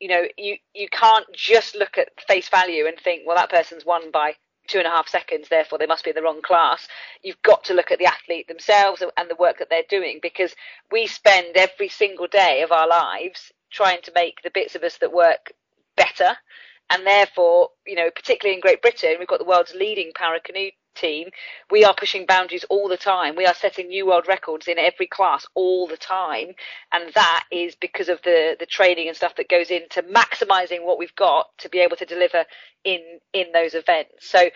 [0.00, 3.86] You know, you you can't just look at face value and think, well, that person's
[3.86, 4.34] won by
[4.66, 6.88] two and a half seconds, therefore they must be in the wrong class.
[7.22, 10.54] You've got to look at the athlete themselves and the work that they're doing because
[10.90, 14.98] we spend every single day of our lives trying to make the bits of us
[14.98, 15.52] that work
[15.96, 16.36] better.
[16.90, 20.70] And therefore, you know, particularly in Great Britain, we've got the world's leading para canoe
[20.94, 21.28] team,
[21.70, 23.36] we are pushing boundaries all the time.
[23.36, 26.48] We are setting new world records in every class all the time.
[26.92, 30.98] And that is because of the, the training and stuff that goes into maximizing what
[30.98, 32.44] we've got to be able to deliver
[32.84, 33.00] in,
[33.32, 34.30] in those events.
[34.30, 34.50] So,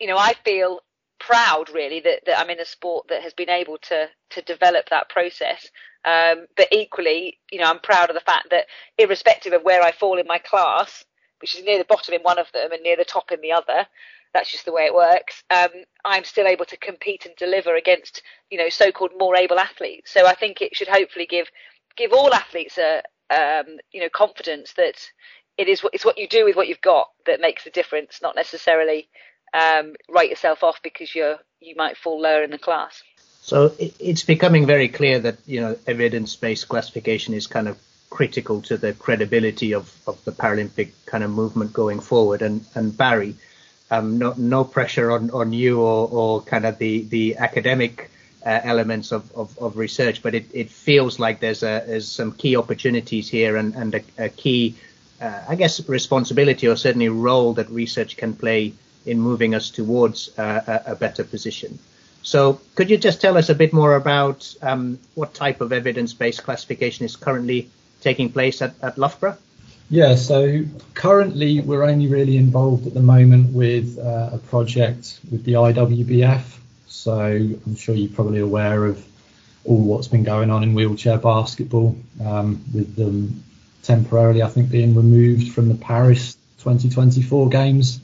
[0.00, 0.80] you know, I feel
[1.18, 4.90] proud really that, that I'm in a sport that has been able to, to develop
[4.90, 5.70] that process.
[6.04, 8.66] Um, but equally, you know, I'm proud of the fact that
[8.98, 11.04] irrespective of where I fall in my class,
[11.40, 13.52] which is near the bottom in one of them and near the top in the
[13.52, 13.86] other,
[14.34, 15.42] that's just the way it works.
[15.48, 15.70] Um,
[16.04, 20.12] I'm still able to compete and deliver against, you know, so-called more able athletes.
[20.12, 21.46] So I think it should hopefully give
[21.96, 24.96] give all athletes a, um, you know, confidence that
[25.56, 28.34] it is it's what you do with what you've got that makes the difference, not
[28.34, 29.08] necessarily
[29.54, 33.02] um, write yourself off because you're you might fall lower in the class.
[33.40, 37.78] So it's becoming very clear that you know evidence-based classification is kind of
[38.10, 42.42] critical to the credibility of, of the Paralympic kind of movement going forward.
[42.42, 43.36] And and Barry,
[43.94, 48.10] um, no, no pressure on, on you or, or kind of the, the academic
[48.44, 52.32] uh, elements of, of, of, research, but it, it feels like there's, a, there's some
[52.32, 54.74] key opportunities here and, and a, a key,
[55.20, 58.74] uh, I guess, responsibility or certainly role that research can play
[59.06, 61.78] in moving us towards uh, a, a, better position.
[62.22, 66.42] So, could you just tell us a bit more about um, what type of evidence-based
[66.42, 69.36] classification is currently taking place at, at Loughborough?
[69.90, 75.44] Yeah, so currently we're only really involved at the moment with uh, a project with
[75.44, 76.42] the IWBF.
[76.86, 79.04] So I'm sure you're probably aware of
[79.64, 83.44] all what's been going on in wheelchair basketball, um, with them
[83.82, 88.00] temporarily, I think, being removed from the Paris 2024 games.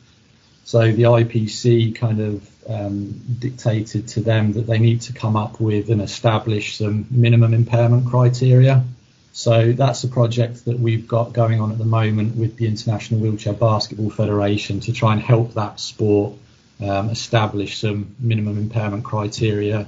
[0.65, 5.61] So the IPC kind of um, dictated to them that they need to come up
[5.61, 8.85] with and establish some minimum impairment criteria
[9.33, 13.21] so that's a project that we've got going on at the moment with the International
[13.21, 16.35] Wheelchair Basketball Federation to try and help that sport
[16.81, 19.87] um, establish some minimum impairment criteria,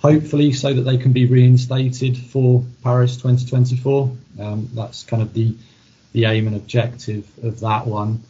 [0.00, 4.16] hopefully so that they can be reinstated for Paris 2024.
[4.40, 5.56] Um, that's kind of the
[6.12, 8.22] the aim and objective of that one.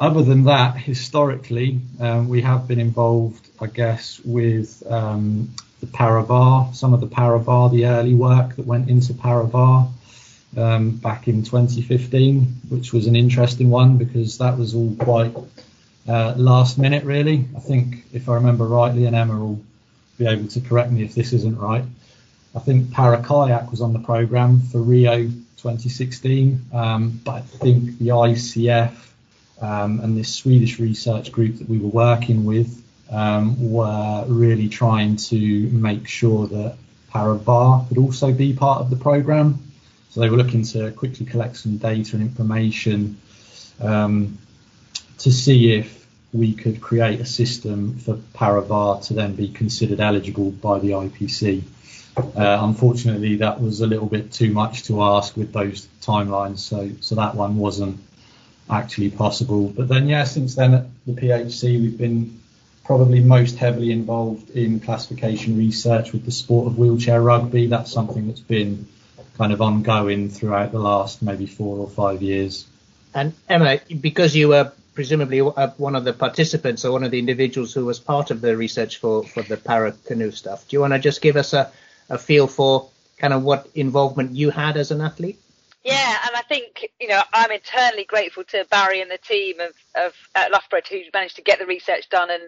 [0.00, 6.22] Other than that, historically, um, we have been involved, I guess, with um, the Para
[6.22, 9.88] Va'a, some of the Para Va'a, the early work that went into Para Va'a
[10.56, 15.34] um, back in 2015, which was an interesting one because that was all quite
[16.08, 17.46] uh, last minute, really.
[17.56, 19.60] I think, if I remember rightly, and Emma will
[20.16, 21.84] be able to correct me if this isn't right.
[22.54, 27.98] I think Para Kayak was on the program for Rio 2016, um, but I think
[27.98, 28.94] the ICF
[29.60, 35.16] um, and this Swedish research group that we were working with um, were really trying
[35.16, 35.38] to
[35.70, 36.76] make sure that
[37.10, 39.58] Para Va'a could also be part of the program.
[40.10, 43.20] So they were looking to quickly collect some data and information
[43.80, 44.38] um,
[45.18, 50.00] to see if we could create a system for Para Va'a to then be considered
[50.00, 51.62] eligible by the IPC.
[52.16, 56.90] Uh, unfortunately, that was a little bit too much to ask with those timelines, so
[57.00, 58.00] so that one wasn't
[58.70, 59.68] actually possible.
[59.68, 62.40] But then, yeah, since then at the PHC, we've been
[62.84, 67.66] probably most heavily involved in classification research with the sport of wheelchair rugby.
[67.66, 68.86] That's something that's been
[69.36, 72.66] kind of ongoing throughout the last maybe four or five years.
[73.14, 77.18] And Emma, because you were presumably uh, one of the participants or one of the
[77.18, 80.80] individuals who was part of the research for, for the para canoe stuff, do you
[80.80, 81.70] want to just give us a,
[82.08, 85.38] a feel for kind of what involvement you had as an athlete?
[85.84, 89.74] Yeah, and I think you know I'm eternally grateful to Barry and the team of
[89.96, 92.44] of at Loughborough who managed to get the research done and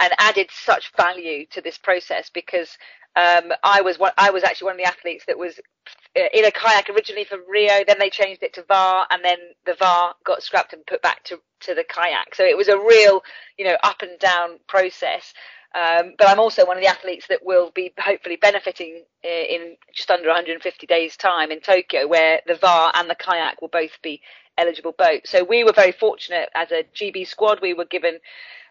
[0.00, 2.78] and added such value to this process because
[3.16, 5.56] um, I was one, I was actually one of the athletes that was
[6.18, 9.38] uh, in a kayak originally for Rio, then they changed it to Va'a, and then
[9.66, 12.34] the Va'a got scrapped and put back to to the kayak.
[12.36, 13.22] So it was a real
[13.58, 15.34] you know up and down process.
[15.74, 20.10] Um, but I'm also one of the athletes that will be hopefully benefiting in just
[20.10, 24.22] under 150 days' time in Tokyo, where the Va'a and the kayak will both be
[24.58, 25.30] eligible boats.
[25.30, 27.60] So we were very fortunate as a GB squad.
[27.60, 28.18] We were given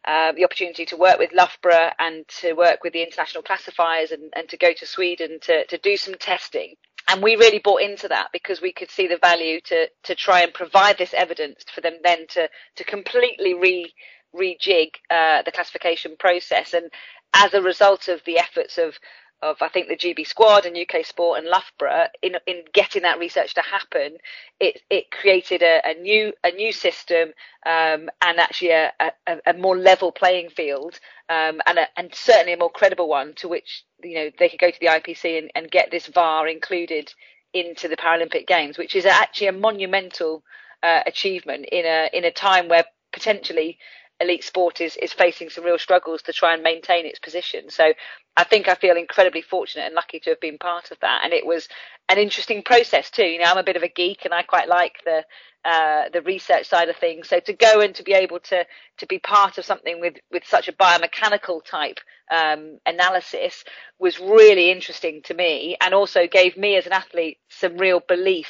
[0.05, 4.31] uh, the opportunity to work with Loughborough and to work with the international classifiers and,
[4.35, 6.75] and to go to Sweden to, to do some testing.
[7.07, 10.41] And we really bought into that because we could see the value to, to try
[10.41, 13.93] and provide this evidence for them then to, to completely re,
[14.35, 16.73] rejig uh, the classification process.
[16.73, 16.91] And
[17.33, 18.95] as a result of the efforts of
[19.41, 23.19] of I think the GB squad and UK Sport and Loughborough in in getting that
[23.19, 24.17] research to happen,
[24.59, 27.29] it it created a, a new a new system
[27.65, 29.11] um, and actually a, a,
[29.45, 33.47] a, more level playing field um, and a, and certainly a more credible one to
[33.47, 37.13] which you know they could go to the IPC and, and get this Va'a included
[37.53, 40.43] into the Paralympic Games, which is actually a monumental
[40.81, 43.77] uh, achievement in a in a time where potentially
[44.19, 47.69] elite sport is, is facing some real struggles to try and maintain its position.
[47.69, 47.93] So
[48.37, 51.21] I think I feel incredibly fortunate and lucky to have been part of that.
[51.23, 51.67] And it was
[52.09, 53.25] an interesting process too.
[53.25, 55.23] You know, I'm a bit of a geek and I quite like the
[55.65, 57.27] uh, the research side of things.
[57.27, 58.65] So to go and to be able to
[58.97, 61.99] to be part of something with with such a biomechanical type
[62.31, 63.63] um, analysis
[63.99, 68.47] was really interesting to me, and also gave me as an athlete some real belief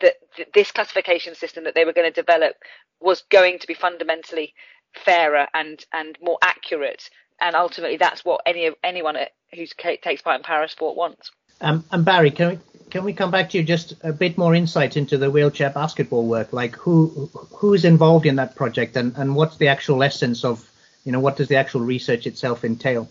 [0.00, 0.14] that
[0.54, 2.56] this classification system that they were going to develop
[3.00, 4.54] was going to be fundamentally
[4.94, 7.10] fairer and and more accurate.
[7.40, 9.16] And ultimately, that's what any anyone
[9.54, 11.30] who takes part in parasport wants.
[11.60, 12.58] Um, and Barry, can we
[12.90, 16.26] can we come back to you just a bit more insight into the wheelchair basketball
[16.26, 16.52] work?
[16.52, 20.68] Like who who's involved in that project, and and what's the actual essence of
[21.04, 23.08] you know what does the actual research itself entail?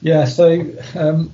[0.00, 0.60] Yeah, so
[0.96, 1.32] um,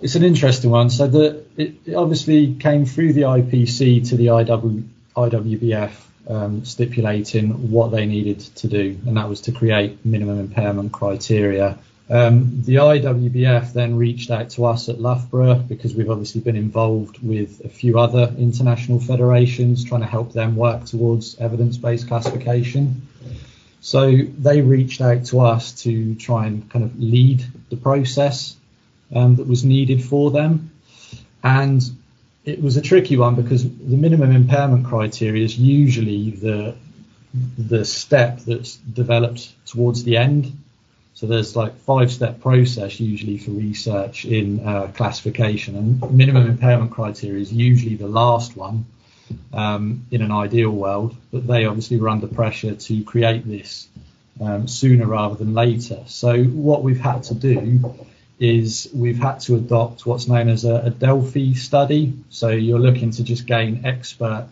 [0.00, 0.90] it's an interesting one.
[0.90, 7.70] So the it, it obviously came through the IPC to the IW, IWBF um, stipulating
[7.70, 11.78] what they needed to do, and that was to create minimum impairment criteria.
[12.10, 17.22] Um, the IWBF then reached out to us at Loughborough because we've obviously been involved
[17.22, 23.06] with a few other international federations trying to help them work towards evidence based classification.
[23.80, 28.56] So they reached out to us to try and kind of lead the process
[29.14, 30.72] um, that was needed for them.
[31.44, 31.80] And
[32.44, 36.74] it was a tricky one because the minimum impairment criteria is usually the
[37.58, 40.52] the step that's developed towards the end.
[41.14, 46.92] So there's like five step process usually for research in uh, classification, and minimum impairment
[46.92, 48.86] criteria is usually the last one
[49.52, 51.14] um, in an ideal world.
[51.30, 53.88] But they obviously were under pressure to create this
[54.40, 56.02] um, sooner rather than later.
[56.06, 57.94] So what we've had to do
[58.40, 62.14] is we've had to adopt what's known as a, a Delphi study.
[62.30, 64.48] So you're looking to just gain expert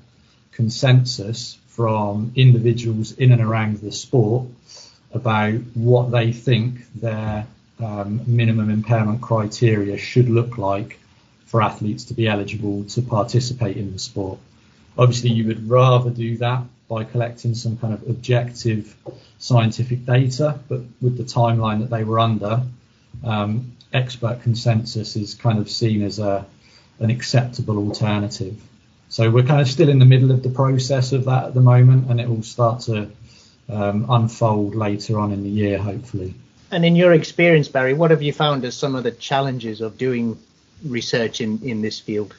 [0.52, 4.46] consensus from individuals in and around the sport
[5.12, 7.46] about what they think their
[7.80, 10.98] um, minimum impairment criteria should look like
[11.46, 14.38] for athletes to be eligible to participate in the sport.
[14.98, 18.94] Obviously, you would rather do that by collecting some kind of objective
[19.38, 22.62] scientific data, but with the timeline that they were under,
[23.24, 26.46] um, expert consensus is kind of seen as a
[27.00, 28.60] an acceptable alternative.
[29.08, 31.60] So we're kind of still in the middle of the process of that at the
[31.60, 33.08] moment, and it will start to
[33.68, 36.34] um, unfold later on in the year, hopefully.
[36.70, 39.96] And in your experience, Barry, what have you found as some of the challenges of
[39.96, 40.38] doing
[40.84, 42.34] research in, in this field?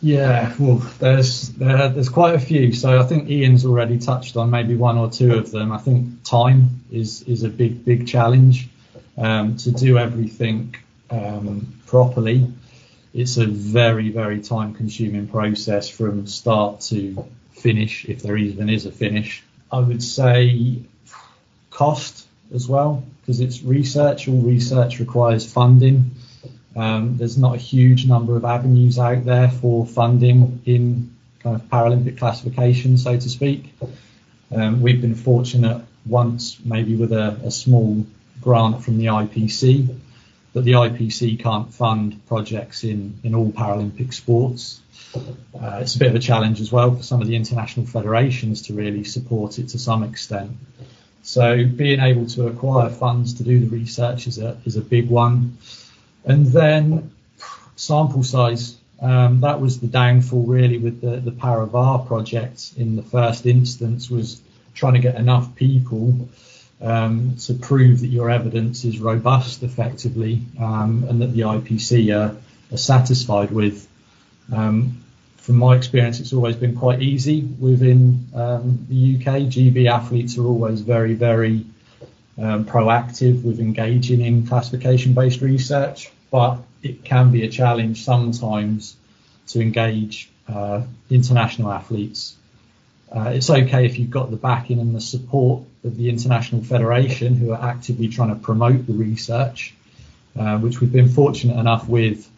[0.00, 2.72] Yeah, well, there's there, there's quite a few.
[2.72, 5.70] So I think Ian's already touched on maybe one or two of them.
[5.70, 8.68] I think time is is a big big challenge
[9.16, 10.74] um, to do everything
[11.10, 12.52] um, properly.
[13.14, 18.86] It's a very, very time consuming process from start to finish, if there even is
[18.86, 19.42] a finish.
[19.70, 20.82] I would say
[21.70, 24.28] cost as well, because it's research.
[24.28, 26.12] All research requires funding.
[26.74, 31.62] Um, there's not a huge number of avenues out there for funding in kind of
[31.68, 33.74] Paralympic classification, so to speak.
[34.50, 38.06] Um, we've been fortunate once, maybe with a, a small
[38.42, 39.96] grant from the IPC,
[40.52, 44.80] but the IPC can't fund projects in, in all Paralympic sports.
[45.14, 48.62] Uh, it's a bit of a challenge as well for some of the international federations
[48.62, 50.52] to really support it to some extent.
[51.22, 55.08] So being able to acquire funds to do the research is a is a big
[55.08, 55.58] one,
[56.24, 57.12] and then
[57.76, 58.76] sample size.
[59.00, 63.46] Um, that was the downfall really with the, the Para Va'a project in the first
[63.46, 64.40] instance was
[64.74, 66.28] trying to get enough people
[66.82, 72.36] um, to prove that your evidence is robust effectively um, and that the IPC are,
[72.72, 73.88] are satisfied with.
[74.52, 74.98] Um,
[75.36, 79.42] from my experience, it's always been quite easy within um, the UK.
[79.42, 81.66] GB athletes are always very, very
[82.38, 88.96] um, proactive with engaging in classification based research, but it can be a challenge sometimes
[89.48, 92.36] to engage uh, international athletes.
[93.14, 97.34] Uh, it's okay if you've got the backing and the support of the International Federation
[97.34, 99.74] who are actively trying to promote the research,
[100.38, 102.28] uh, which we've been fortunate enough with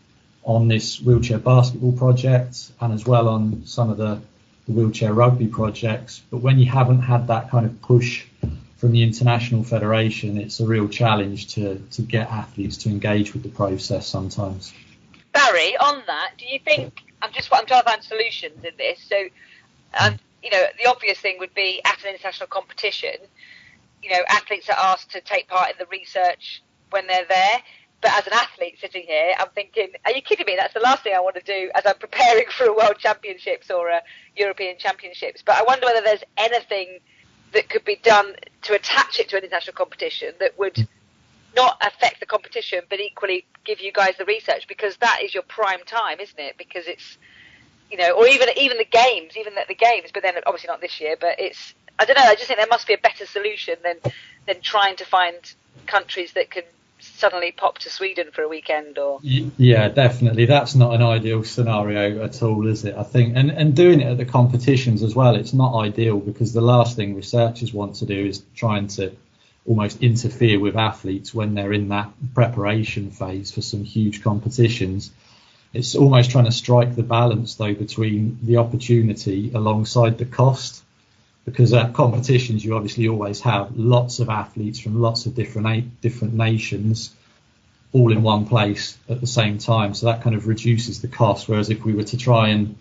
[0.43, 4.21] on this wheelchair basketball project and as well on some of the,
[4.67, 6.23] the wheelchair rugby projects.
[6.31, 8.27] But when you haven't had that kind of push
[8.77, 13.43] from the international federation, it's a real challenge to, to get athletes to engage with
[13.45, 14.75] the process sometimes.
[15.33, 19.01] Barry, on that, do you think I'm just I'm trying to find solutions in this.
[19.09, 19.29] So,
[19.99, 23.15] um, you know, the obvious thing would be at an international competition,
[24.03, 27.63] you know, athletes are asked to take part in the research when they're there.
[28.03, 30.57] But as an athlete sitting here, I'm thinking, are you kidding me?
[30.59, 33.71] That's the last thing I want to do as I'm preparing for a World Championships
[33.71, 34.03] or a
[34.37, 35.43] European Championships.
[35.45, 36.99] But I wonder whether there's anything
[37.55, 40.87] that could be done to attach it to an international competition that would
[41.57, 45.45] not affect the competition, but equally give you guys the research because that is your
[45.45, 46.59] prime time, isn't it?
[46.59, 47.17] Because it's
[47.91, 51.01] you know, or even even the games, even the games, but then obviously not this
[51.01, 51.17] year.
[51.21, 52.25] But it's I don't know.
[52.25, 53.97] I just think there must be a better solution than
[54.47, 55.37] than trying to find
[55.87, 56.65] countries that can
[57.01, 62.25] suddenly pop to Sweden for a weekend or yeah definitely that's not an ideal scenario
[62.25, 65.35] at all is it I think and and doing it at the competitions as well
[65.35, 69.13] it's not ideal because the last thing researchers want to do is trying to
[69.67, 75.11] almost interfere with athletes when they're in that preparation phase for some huge competitions
[75.75, 80.83] it's almost trying to strike the balance though between the opportunity alongside the cost
[81.45, 86.35] because at competitions you obviously always have lots of athletes from lots of different different
[86.35, 87.15] nations
[87.93, 89.95] all in one place at the same time.
[89.95, 91.49] So that kind of reduces the cost.
[91.49, 92.77] Whereas if we were to try and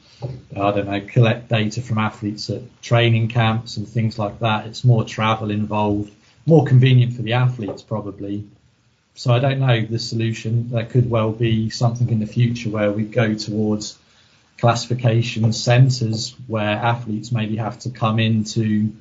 [0.56, 4.84] I don't know collect data from athletes at training camps and things like that it's
[4.84, 6.14] more travel involved
[6.46, 8.46] more convenient for the athletes probably
[9.16, 12.92] so I don't know the solution There could well be something in the future where
[12.92, 13.98] we go towards
[14.58, 18.92] classification centres where athletes maybe have to come into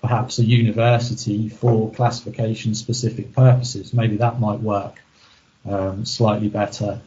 [0.00, 3.92] perhaps a university for classification specific purposes.
[3.92, 5.00] Maybe that might work
[5.68, 7.00] um, slightly better.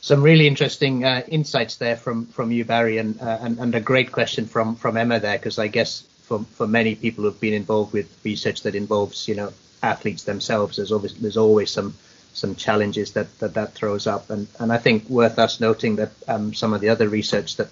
[0.00, 3.80] Some really interesting uh, insights there from, from you, Barry, and, uh, and, and a
[3.80, 7.54] great question from, from Emma there, because I guess for, for many people who've been
[7.54, 9.52] involved with research that involves, you know,
[9.92, 11.92] athletes themselves, there's always, there's always some
[12.32, 14.30] some challenges that that, that throws up.
[14.30, 17.68] And, and I think worth us noting that um, some of the other research that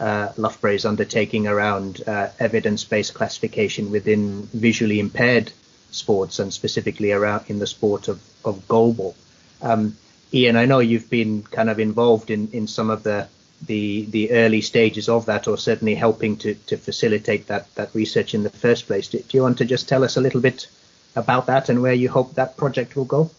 [0.00, 5.52] uh, Loughborough is undertaking around uh, evidence-based classification within visually impaired
[5.90, 9.14] sports and specifically around in the sport of, of goalball.
[9.62, 9.96] Um,
[10.32, 13.28] Ian, I know you've been kind of involved in, in some of the,
[13.66, 18.34] the the early stages of that, or certainly helping to, to facilitate that, that research
[18.34, 19.10] in the first place.
[19.10, 20.68] Do, do you want to just tell us a little bit
[21.16, 23.30] about that and where you hope that project will go?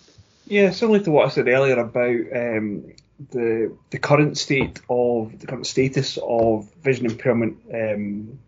[0.46, 2.94] Yeah, similar to what I said earlier about um,
[3.32, 8.40] the the current state of the current status of vision impairment um,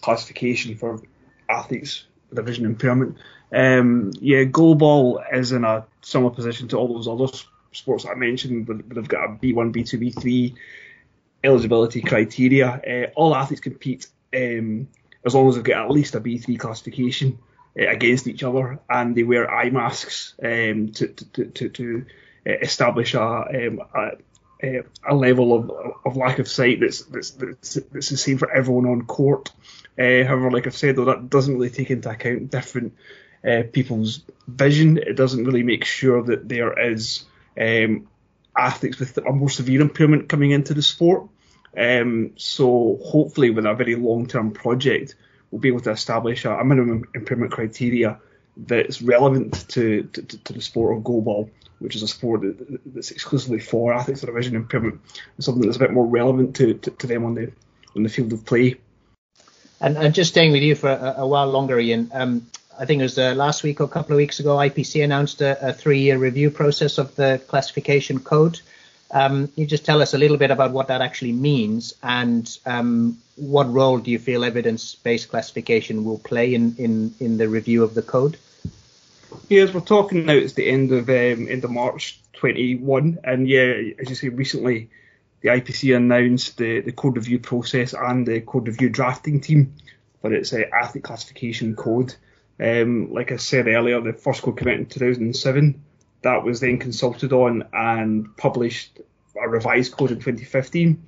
[0.00, 1.02] classification for
[1.48, 3.16] athletes with a vision impairment.
[3.52, 7.36] Um, yeah, goalball is in a similar position to all those other
[7.72, 10.54] sports I mentioned, but, they've got a B1, B2, B3
[11.42, 12.68] eligibility criteria.
[12.68, 14.88] Uh, all athletes compete um,
[15.24, 17.38] as long as they've got at least a B3 classification.
[17.78, 22.06] Uh, against each other, and they wear eye masks um, to, to, to, to
[22.46, 23.80] uh, establish a, um,
[24.62, 25.70] a, a, level of,
[26.04, 29.52] of lack of sight that's, that's, that's, that's the same for everyone on court.
[29.98, 32.94] Uh, however, like I've said, though, that doesn't really take into account different
[33.46, 34.98] uh, people's vision.
[34.98, 37.24] It doesn't really make sure that there is
[37.60, 38.08] um,
[38.56, 41.28] athletes with a more severe impairment coming into the sport.
[41.76, 45.14] Um, so hopefully, with a very long-term project,
[45.50, 48.18] we'll be able to establish a, a minimum impairment criteria
[48.56, 53.12] that's relevant to, to, to, the sport of goalball, which is a sport that, that's
[53.12, 55.00] exclusively for athletes with a vision impairment,
[55.36, 57.52] and something that's a bit more relevant to, to, to them on the
[57.96, 58.76] on the field of play.
[59.80, 62.10] And, and just staying with you for a, a while longer, Ian.
[62.12, 62.46] Um,
[62.78, 65.40] I think it was uh, last week or a couple of weeks ago, IPC announced
[65.40, 68.60] a, a three-year review process of the classification code.
[69.10, 73.18] Um, you just tell us a little bit about what that actually means and um,
[73.36, 77.94] what role do you feel evidence-based classification will play in, in, in the review of
[77.94, 78.36] the code?
[79.48, 80.34] Yes, we're talking now.
[80.34, 84.90] It's the end of um, end of March 21, and yeah, as you say, recently
[85.40, 89.74] the IPC announced the, the code review process and the code review drafting team
[90.20, 92.14] for its uh, athlete classification code.
[92.60, 95.82] Um, like I said earlier, the first code came out in 2007.
[96.22, 99.00] That was then consulted on and published
[99.40, 101.06] a revised code in 2015.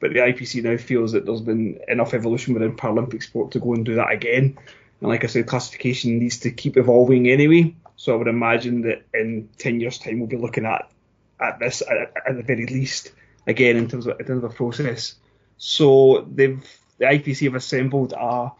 [0.00, 3.74] But the IPC now feels that there's been enough evolution within Paralympic sport to go
[3.74, 4.58] and do that again.
[5.00, 7.74] And like I said, classification needs to keep evolving anyway.
[7.96, 10.90] So I would imagine that in 10 years' time, we'll be looking at
[11.38, 13.12] at this at, at the very least
[13.46, 15.14] again in terms of of process.
[15.56, 16.62] So they've
[16.98, 18.52] the IPC have assembled a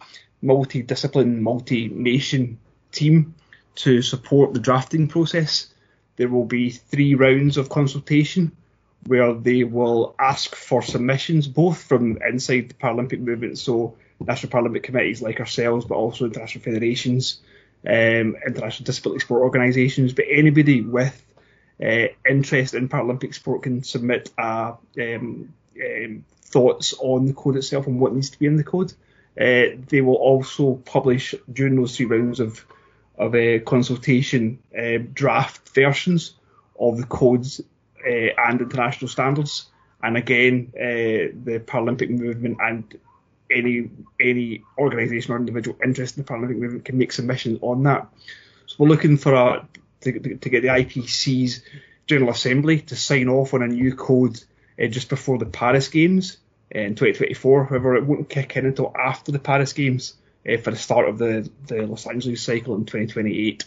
[0.43, 2.59] multi-discipline, multi-nation
[2.91, 3.35] team
[3.77, 5.73] to support the drafting process.
[6.21, 8.55] There will be three rounds of consultation
[9.07, 14.83] where they will ask for submissions both from inside the Paralympic movement, so national Paralympic
[14.83, 17.41] committees like ourselves, but also international federations,
[17.87, 21.25] um, international disability sport organisations, but anybody with
[21.83, 27.99] uh, interest in Paralympic sport can submit um, um, thoughts on the code itself and
[27.99, 28.93] what needs to be in the code.
[29.41, 32.63] Uh, they will also publish during those three rounds of
[33.21, 36.33] of uh, consultation uh, draft versions
[36.79, 37.61] of the codes
[38.05, 39.67] uh, and international standards.
[40.03, 42.99] And again, the Paralympic movement and
[43.51, 48.09] any any organisation or individual interested in the Paralympic movement can make submissions on that.
[48.65, 49.69] So we're looking for a
[50.01, 51.63] to, to get the IPC's
[52.07, 54.43] General Assembly to sign off on a new code
[54.83, 56.39] uh, just before the Paris Games
[56.71, 57.67] in 2024.
[57.67, 60.15] However, it won't kick in until after the Paris Games
[60.49, 63.65] uh, for the start of the, the Los Angeles cycle in 2028.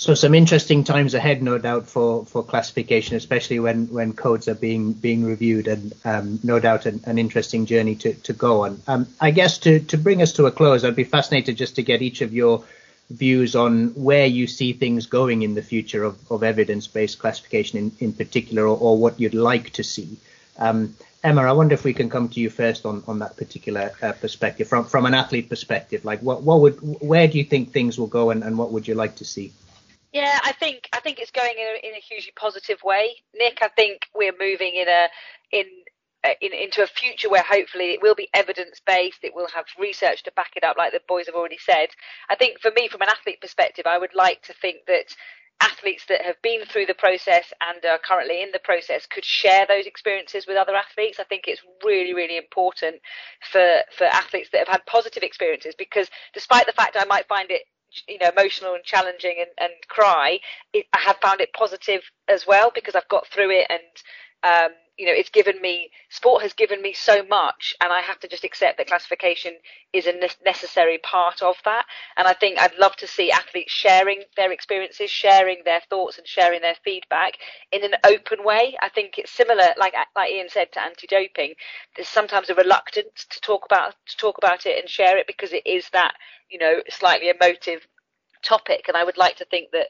[0.00, 4.54] So some interesting times ahead, no doubt, for, for classification, especially when, when codes are
[4.54, 8.80] being being reviewed, and um, no doubt an, an, interesting journey to, to go on.
[8.86, 11.82] Um, I guess to, to bring us to a close, I'd be fascinated just to
[11.82, 12.64] get each of your
[13.10, 17.92] views on where you see things going in the future of, of evidence-based classification in,
[17.98, 20.16] in particular, or, or what you'd like to see.
[20.58, 23.92] Um, Emma, I wonder if we can come to you first on, on that particular
[24.02, 26.04] uh, perspective, from from an athlete perspective.
[26.04, 28.88] Like, what what would where do you think things will go, and, and what would
[28.88, 29.52] you like to see?
[30.12, 33.58] Yeah, I think I think it's going in a, in a hugely positive way, Nick.
[33.60, 35.08] I think we're moving in a
[35.52, 35.66] in
[36.24, 39.64] uh, in, into a future where hopefully it will be evidence based, it will have
[39.78, 41.88] research to back it up, like the boys have already said.
[42.28, 45.14] I think for me, from an athlete perspective, I would like to think that
[45.60, 49.66] athletes that have been through the process and are currently in the process could share
[49.66, 51.18] those experiences with other athletes.
[51.20, 52.96] I think it's really, really important
[53.52, 57.50] for, for athletes that have had positive experiences because despite the fact I might find
[57.50, 57.62] it
[58.06, 60.38] you know emotional and challenging and, and cry
[60.72, 63.80] it, i have found it positive as well because i've got through it and
[64.42, 64.70] um,
[65.00, 68.28] you know, it's given me sport has given me so much, and I have to
[68.28, 69.54] just accept that classification
[69.94, 70.12] is a
[70.44, 71.86] necessary part of that.
[72.18, 76.28] And I think I'd love to see athletes sharing their experiences, sharing their thoughts, and
[76.28, 77.38] sharing their feedback
[77.72, 78.76] in an open way.
[78.82, 81.54] I think it's similar, like like Ian said, to anti-doping.
[81.96, 85.54] There's sometimes a reluctance to talk about to talk about it and share it because
[85.54, 86.12] it is that
[86.50, 87.86] you know slightly emotive
[88.42, 88.84] topic.
[88.88, 89.86] And I would like to think that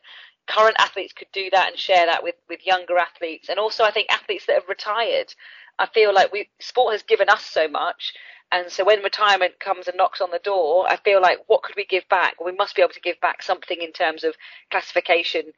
[0.51, 3.49] current athletes could do that and share that with with younger athletes.
[3.49, 5.35] And also I think athletes that have retired
[5.79, 8.13] I feel like we sport has given us so much.
[8.53, 11.77] And so when retirement comes and knocks on the door I feel like what could
[11.77, 12.41] we give back?
[12.45, 14.35] We must be able to give back something in terms of
[14.71, 15.53] classification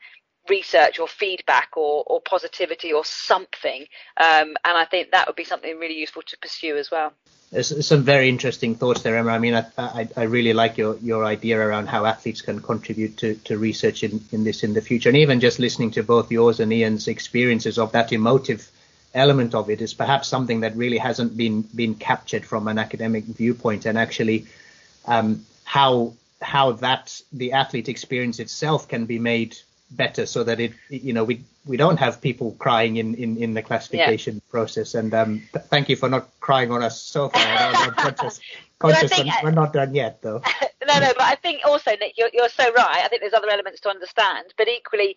[0.48, 3.82] research or feedback or, or positivity or something
[4.16, 7.12] um, and I think that would be something really useful to pursue as well
[7.52, 9.30] there's some very interesting thoughts there, Emma.
[9.30, 13.18] I mean, I, I, I, really like your, your idea around how athletes can contribute
[13.18, 15.10] to, to research in, in this in the future.
[15.10, 18.70] And even just listening to both yours and Ian's experiences of that emotive
[19.12, 23.24] element of it is perhaps something that really hasn't been been captured from an academic
[23.24, 23.84] viewpoint.
[23.84, 24.46] And actually,
[25.04, 29.58] um, how how that the athlete experience itself can be made
[29.96, 33.54] better so that it you know we we don't have people crying in in, in
[33.54, 34.50] the classification yeah.
[34.50, 34.94] process.
[34.94, 37.42] And um th- thank you for not crying on us so far.
[37.42, 38.40] I'm conscious,
[38.78, 40.42] conscious think, we're not done yet though.
[40.84, 43.02] No no but I think also Nick you're, you're so right.
[43.04, 44.52] I think there's other elements to understand.
[44.58, 45.16] But equally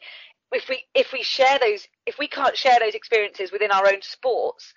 [0.52, 4.02] if we if we share those if we can't share those experiences within our own
[4.02, 4.74] sports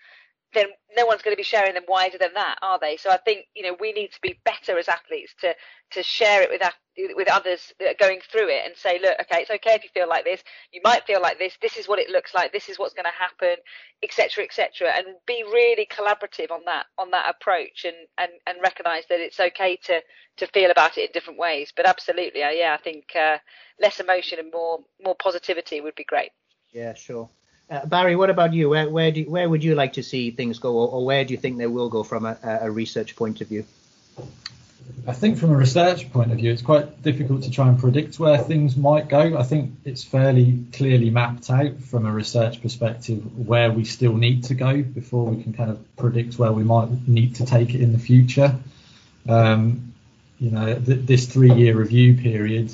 [0.54, 2.96] then no one's going to be sharing them wider than that, are they?
[2.96, 5.54] So I think you know we need to be better as athletes to
[5.92, 6.62] to share it with
[7.14, 10.24] with others going through it and say, look, okay, it's okay if you feel like
[10.24, 10.42] this.
[10.72, 11.56] You might feel like this.
[11.62, 12.52] This is what it looks like.
[12.52, 13.56] This is what's going to happen,
[14.02, 14.90] etc., etc.
[14.96, 19.40] And be really collaborative on that on that approach and and and recognise that it's
[19.40, 20.00] okay to
[20.38, 21.72] to feel about it in different ways.
[21.76, 23.38] But absolutely, uh, yeah, I think uh,
[23.80, 26.30] less emotion and more more positivity would be great.
[26.72, 27.30] Yeah, sure.
[27.70, 28.70] Uh, Barry, what about you?
[28.70, 31.34] Where where do where would you like to see things go, or, or where do
[31.34, 33.64] you think they will go from a, a research point of view?
[35.06, 38.18] I think from a research point of view, it's quite difficult to try and predict
[38.18, 39.38] where things might go.
[39.38, 44.44] I think it's fairly clearly mapped out from a research perspective where we still need
[44.44, 47.80] to go before we can kind of predict where we might need to take it
[47.80, 48.56] in the future.
[49.28, 49.92] Um,
[50.38, 52.72] you know, th- this three-year review period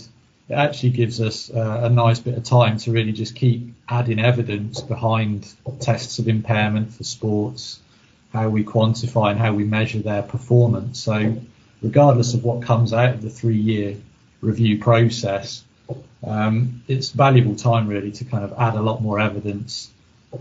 [0.49, 4.19] it actually gives us uh, a nice bit of time to really just keep adding
[4.19, 7.81] evidence behind tests of impairment for sports,
[8.33, 11.01] how we quantify and how we measure their performance.
[11.01, 11.37] So
[11.83, 13.97] regardless of what comes out of the three year
[14.41, 15.63] review process,
[16.27, 19.91] um, it's valuable time really to kind of add a lot more evidence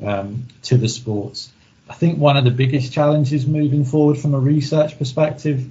[0.02, 1.52] um, to the sports.
[1.90, 5.68] I think one of the biggest challenges moving forward from a research perspective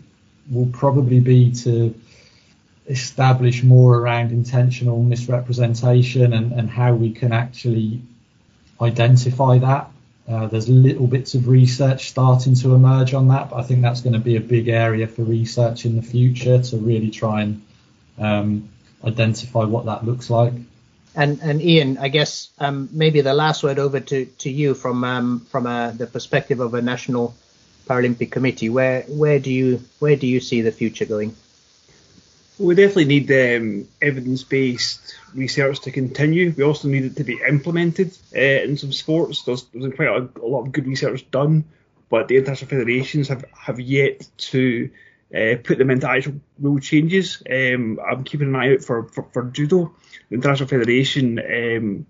[0.51, 1.95] will probably be to
[2.93, 8.03] establish more around intentional misrepresentation and, and how we can actually
[8.81, 9.91] identify that
[10.29, 14.01] uh, there's little bits of research starting to emerge on that, but I think that's
[14.03, 17.63] going to be a big area for research in the future to really try and
[18.19, 18.69] um,
[19.05, 20.53] identify what that looks like.
[21.15, 25.05] And, and Ian, I guess um, maybe the last word over to, to you from
[25.05, 27.35] um, from uh, the perspective of a national
[27.87, 28.71] Paralympic committee.
[28.71, 31.35] Where where do you where do you see the future going?
[32.59, 36.53] We definitely need um, evidence-based research to continue.
[36.57, 39.43] We also need it to be implemented uh, in some sports.
[39.43, 41.65] There's, there's quite a, a, lot of good research done,
[42.11, 44.91] but the international federations have, have yet to
[45.35, 47.43] uh, put them into actual rule changes.
[47.51, 49.95] Um, I'm keeping an eye out for, for, for judo.
[50.29, 52.07] The international federation um,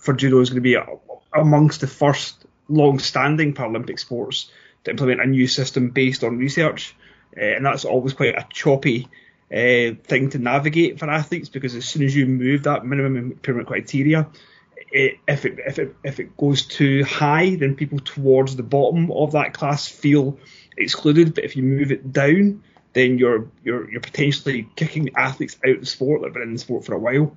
[0.00, 0.86] for judo is going to be a,
[1.32, 4.50] amongst the first long-standing Paralympic sports
[4.84, 6.96] to implement a new system based on research,
[7.36, 9.08] uh, and that's always quite a choppy
[9.52, 13.68] uh, thing to navigate for athletes because as soon as you move that minimum impairment
[13.68, 14.28] criteria,
[14.90, 19.10] it, if it if it if it goes too high, then people towards the bottom
[19.10, 20.38] of that class feel
[20.76, 21.34] excluded.
[21.34, 25.80] But if you move it down, then you're you're you're potentially kicking athletes out of
[25.80, 27.36] the sport that have been in the sport for a while.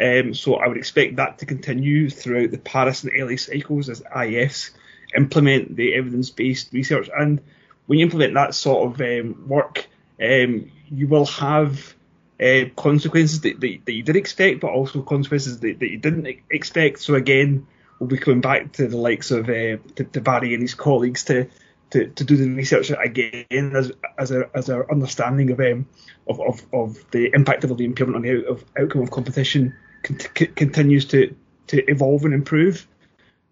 [0.00, 4.02] Um, so I would expect that to continue throughout the Paris and LA cycles as
[4.16, 4.70] IFs
[5.16, 7.08] implement the evidence-based research.
[7.16, 7.40] And
[7.86, 9.86] when you implement that sort of um, work,
[10.20, 11.94] um, you will have
[12.40, 16.26] uh, consequences that, that, that, you did expect, but also consequences that, that, you didn't
[16.50, 17.00] expect.
[17.00, 17.66] So again,
[17.98, 21.24] we'll be coming back to the likes of uh, to, to, Barry and his colleagues
[21.24, 21.48] to,
[21.90, 25.86] to, to do the research again as as a as our understanding of um
[26.26, 29.74] of, of, of the impact of the impairment on the out, of outcome of competition
[30.02, 31.34] continues to
[31.68, 32.86] to evolve and improve.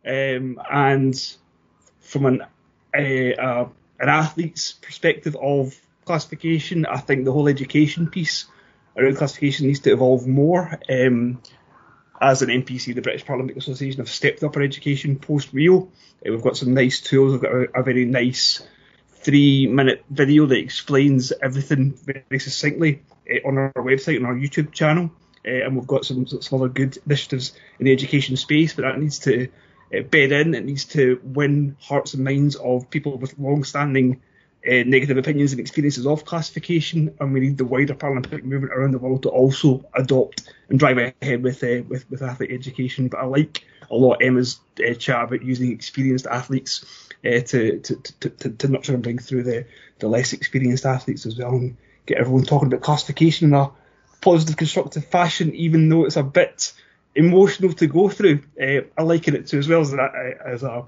[0.04, 1.36] Um, and
[2.00, 2.42] from an
[2.94, 3.68] uh, uh,
[4.00, 6.86] an athlete's perspective of classification.
[6.86, 8.46] I think the whole education piece
[8.96, 10.78] around classification needs to evolve more.
[10.88, 11.40] Um,
[12.20, 15.88] as an NPC, the British Paralympic Association have stepped up our education post Rio.
[16.24, 17.32] Uh, we've got some nice tools.
[17.32, 18.62] We've got a, a very nice
[19.22, 24.72] three minute video that explains everything very succinctly uh, on our website and our YouTube
[24.72, 25.10] channel.
[25.44, 28.98] Uh, and we've got some, some other good initiatives in the education space, but that
[29.00, 29.48] needs to
[29.96, 30.54] uh, bed in.
[30.54, 34.20] It needs to win hearts and minds of people with long standing
[34.66, 38.92] uh, negative opinions and experiences of classification, and we need the wider Paralympic movement around
[38.92, 43.08] the world to also adopt and drive ahead with uh, with, with athlete education.
[43.08, 46.84] But I like a lot Emma's uh, chat about using experienced athletes
[47.24, 49.66] uh, to, to, to, to, to nurture and bring through the,
[49.98, 53.70] the less experienced athletes as well, and get everyone talking about classification in a
[54.20, 56.72] positive, constructive fashion, even though it's a bit
[57.14, 58.42] emotional to go through.
[58.60, 60.84] Uh, I liken it to as well as as a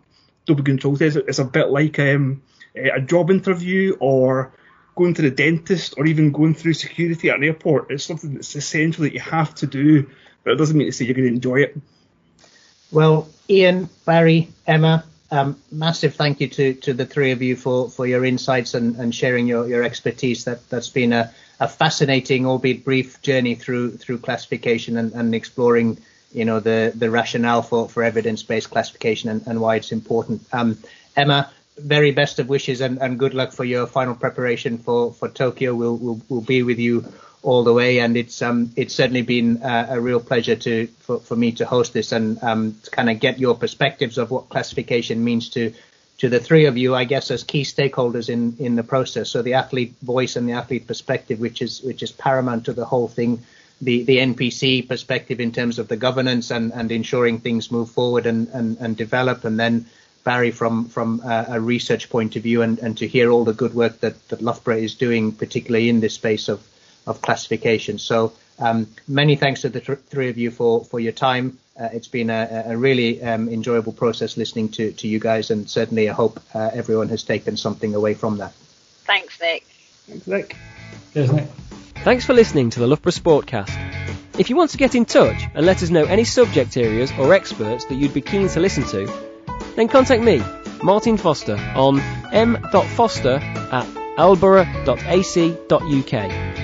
[0.47, 1.16] doping control test.
[1.16, 2.43] It's a bit like um,
[2.75, 4.53] a job interview or
[4.97, 7.91] going to the dentist or even going through security at an airport.
[7.91, 10.09] It's something that's essential that you have to do,
[10.43, 11.77] but it doesn't mean to say you're going to enjoy it.
[12.91, 17.91] Well, Ian, Barry, Emma, um, massive thank you to, to the three of you for,
[17.91, 20.45] for your insights and, and sharing your, your expertise.
[20.45, 25.99] That that's been a, a fascinating, albeit brief, journey through through classification and, and exploring
[26.33, 30.43] you know the, the rationale for, for evidence based classification and, and why it's important.
[30.53, 30.79] Um,
[31.16, 35.29] Emma, very best of wishes and, and good luck for your final preparation for, for
[35.29, 35.75] Tokyo.
[35.75, 37.05] We'll, we'll, we'll be with you
[37.45, 41.37] all the way, and it's um it's certainly been a real pleasure to for, for
[41.37, 45.22] me to host this and um to kind of get your perspectives of what classification
[45.22, 45.75] means to
[46.18, 49.31] to the three of you, I guess, as key stakeholders in in the process.
[49.31, 52.87] So the athlete voice and the athlete perspective, which is which is paramount to the
[52.87, 53.43] whole thing.
[53.83, 58.25] The the NPC perspective in terms of the governance and and ensuring things move forward
[58.27, 59.87] and and, and develop, and then
[60.25, 63.53] Barry from from a, a, research point of view and, and to hear all the
[63.53, 66.66] good work that, that Loughborough is doing, particularly in this space of,
[67.07, 67.99] of classification.
[67.99, 71.59] So um, many thanks to the th- three of you for, for your time.
[71.79, 75.68] Uh, it's been a, a really um, enjoyable process listening to, to you guys, and
[75.68, 78.53] certainly I hope uh, everyone has taken something away from that.
[79.05, 79.64] Thanks, Nick.
[80.07, 80.57] Thanks, Nick.
[81.12, 81.49] Cheers, Nick.
[81.97, 84.39] Thanks for listening to the Loughborough Sportcast.
[84.39, 87.35] If you want to get in touch and let us know any subject areas or
[87.35, 89.34] experts that you'd be keen to listen to,
[89.77, 90.43] then contact me,
[90.83, 92.01] Martin Foster, on
[92.33, 93.41] m.foster
[93.72, 94.72] at lboro.ac.uk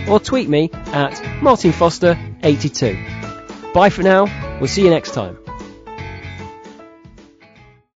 [0.08, 3.74] or tweet me at martinfoster82.
[3.74, 4.24] Bye for now,
[4.60, 5.36] we'll see you next time.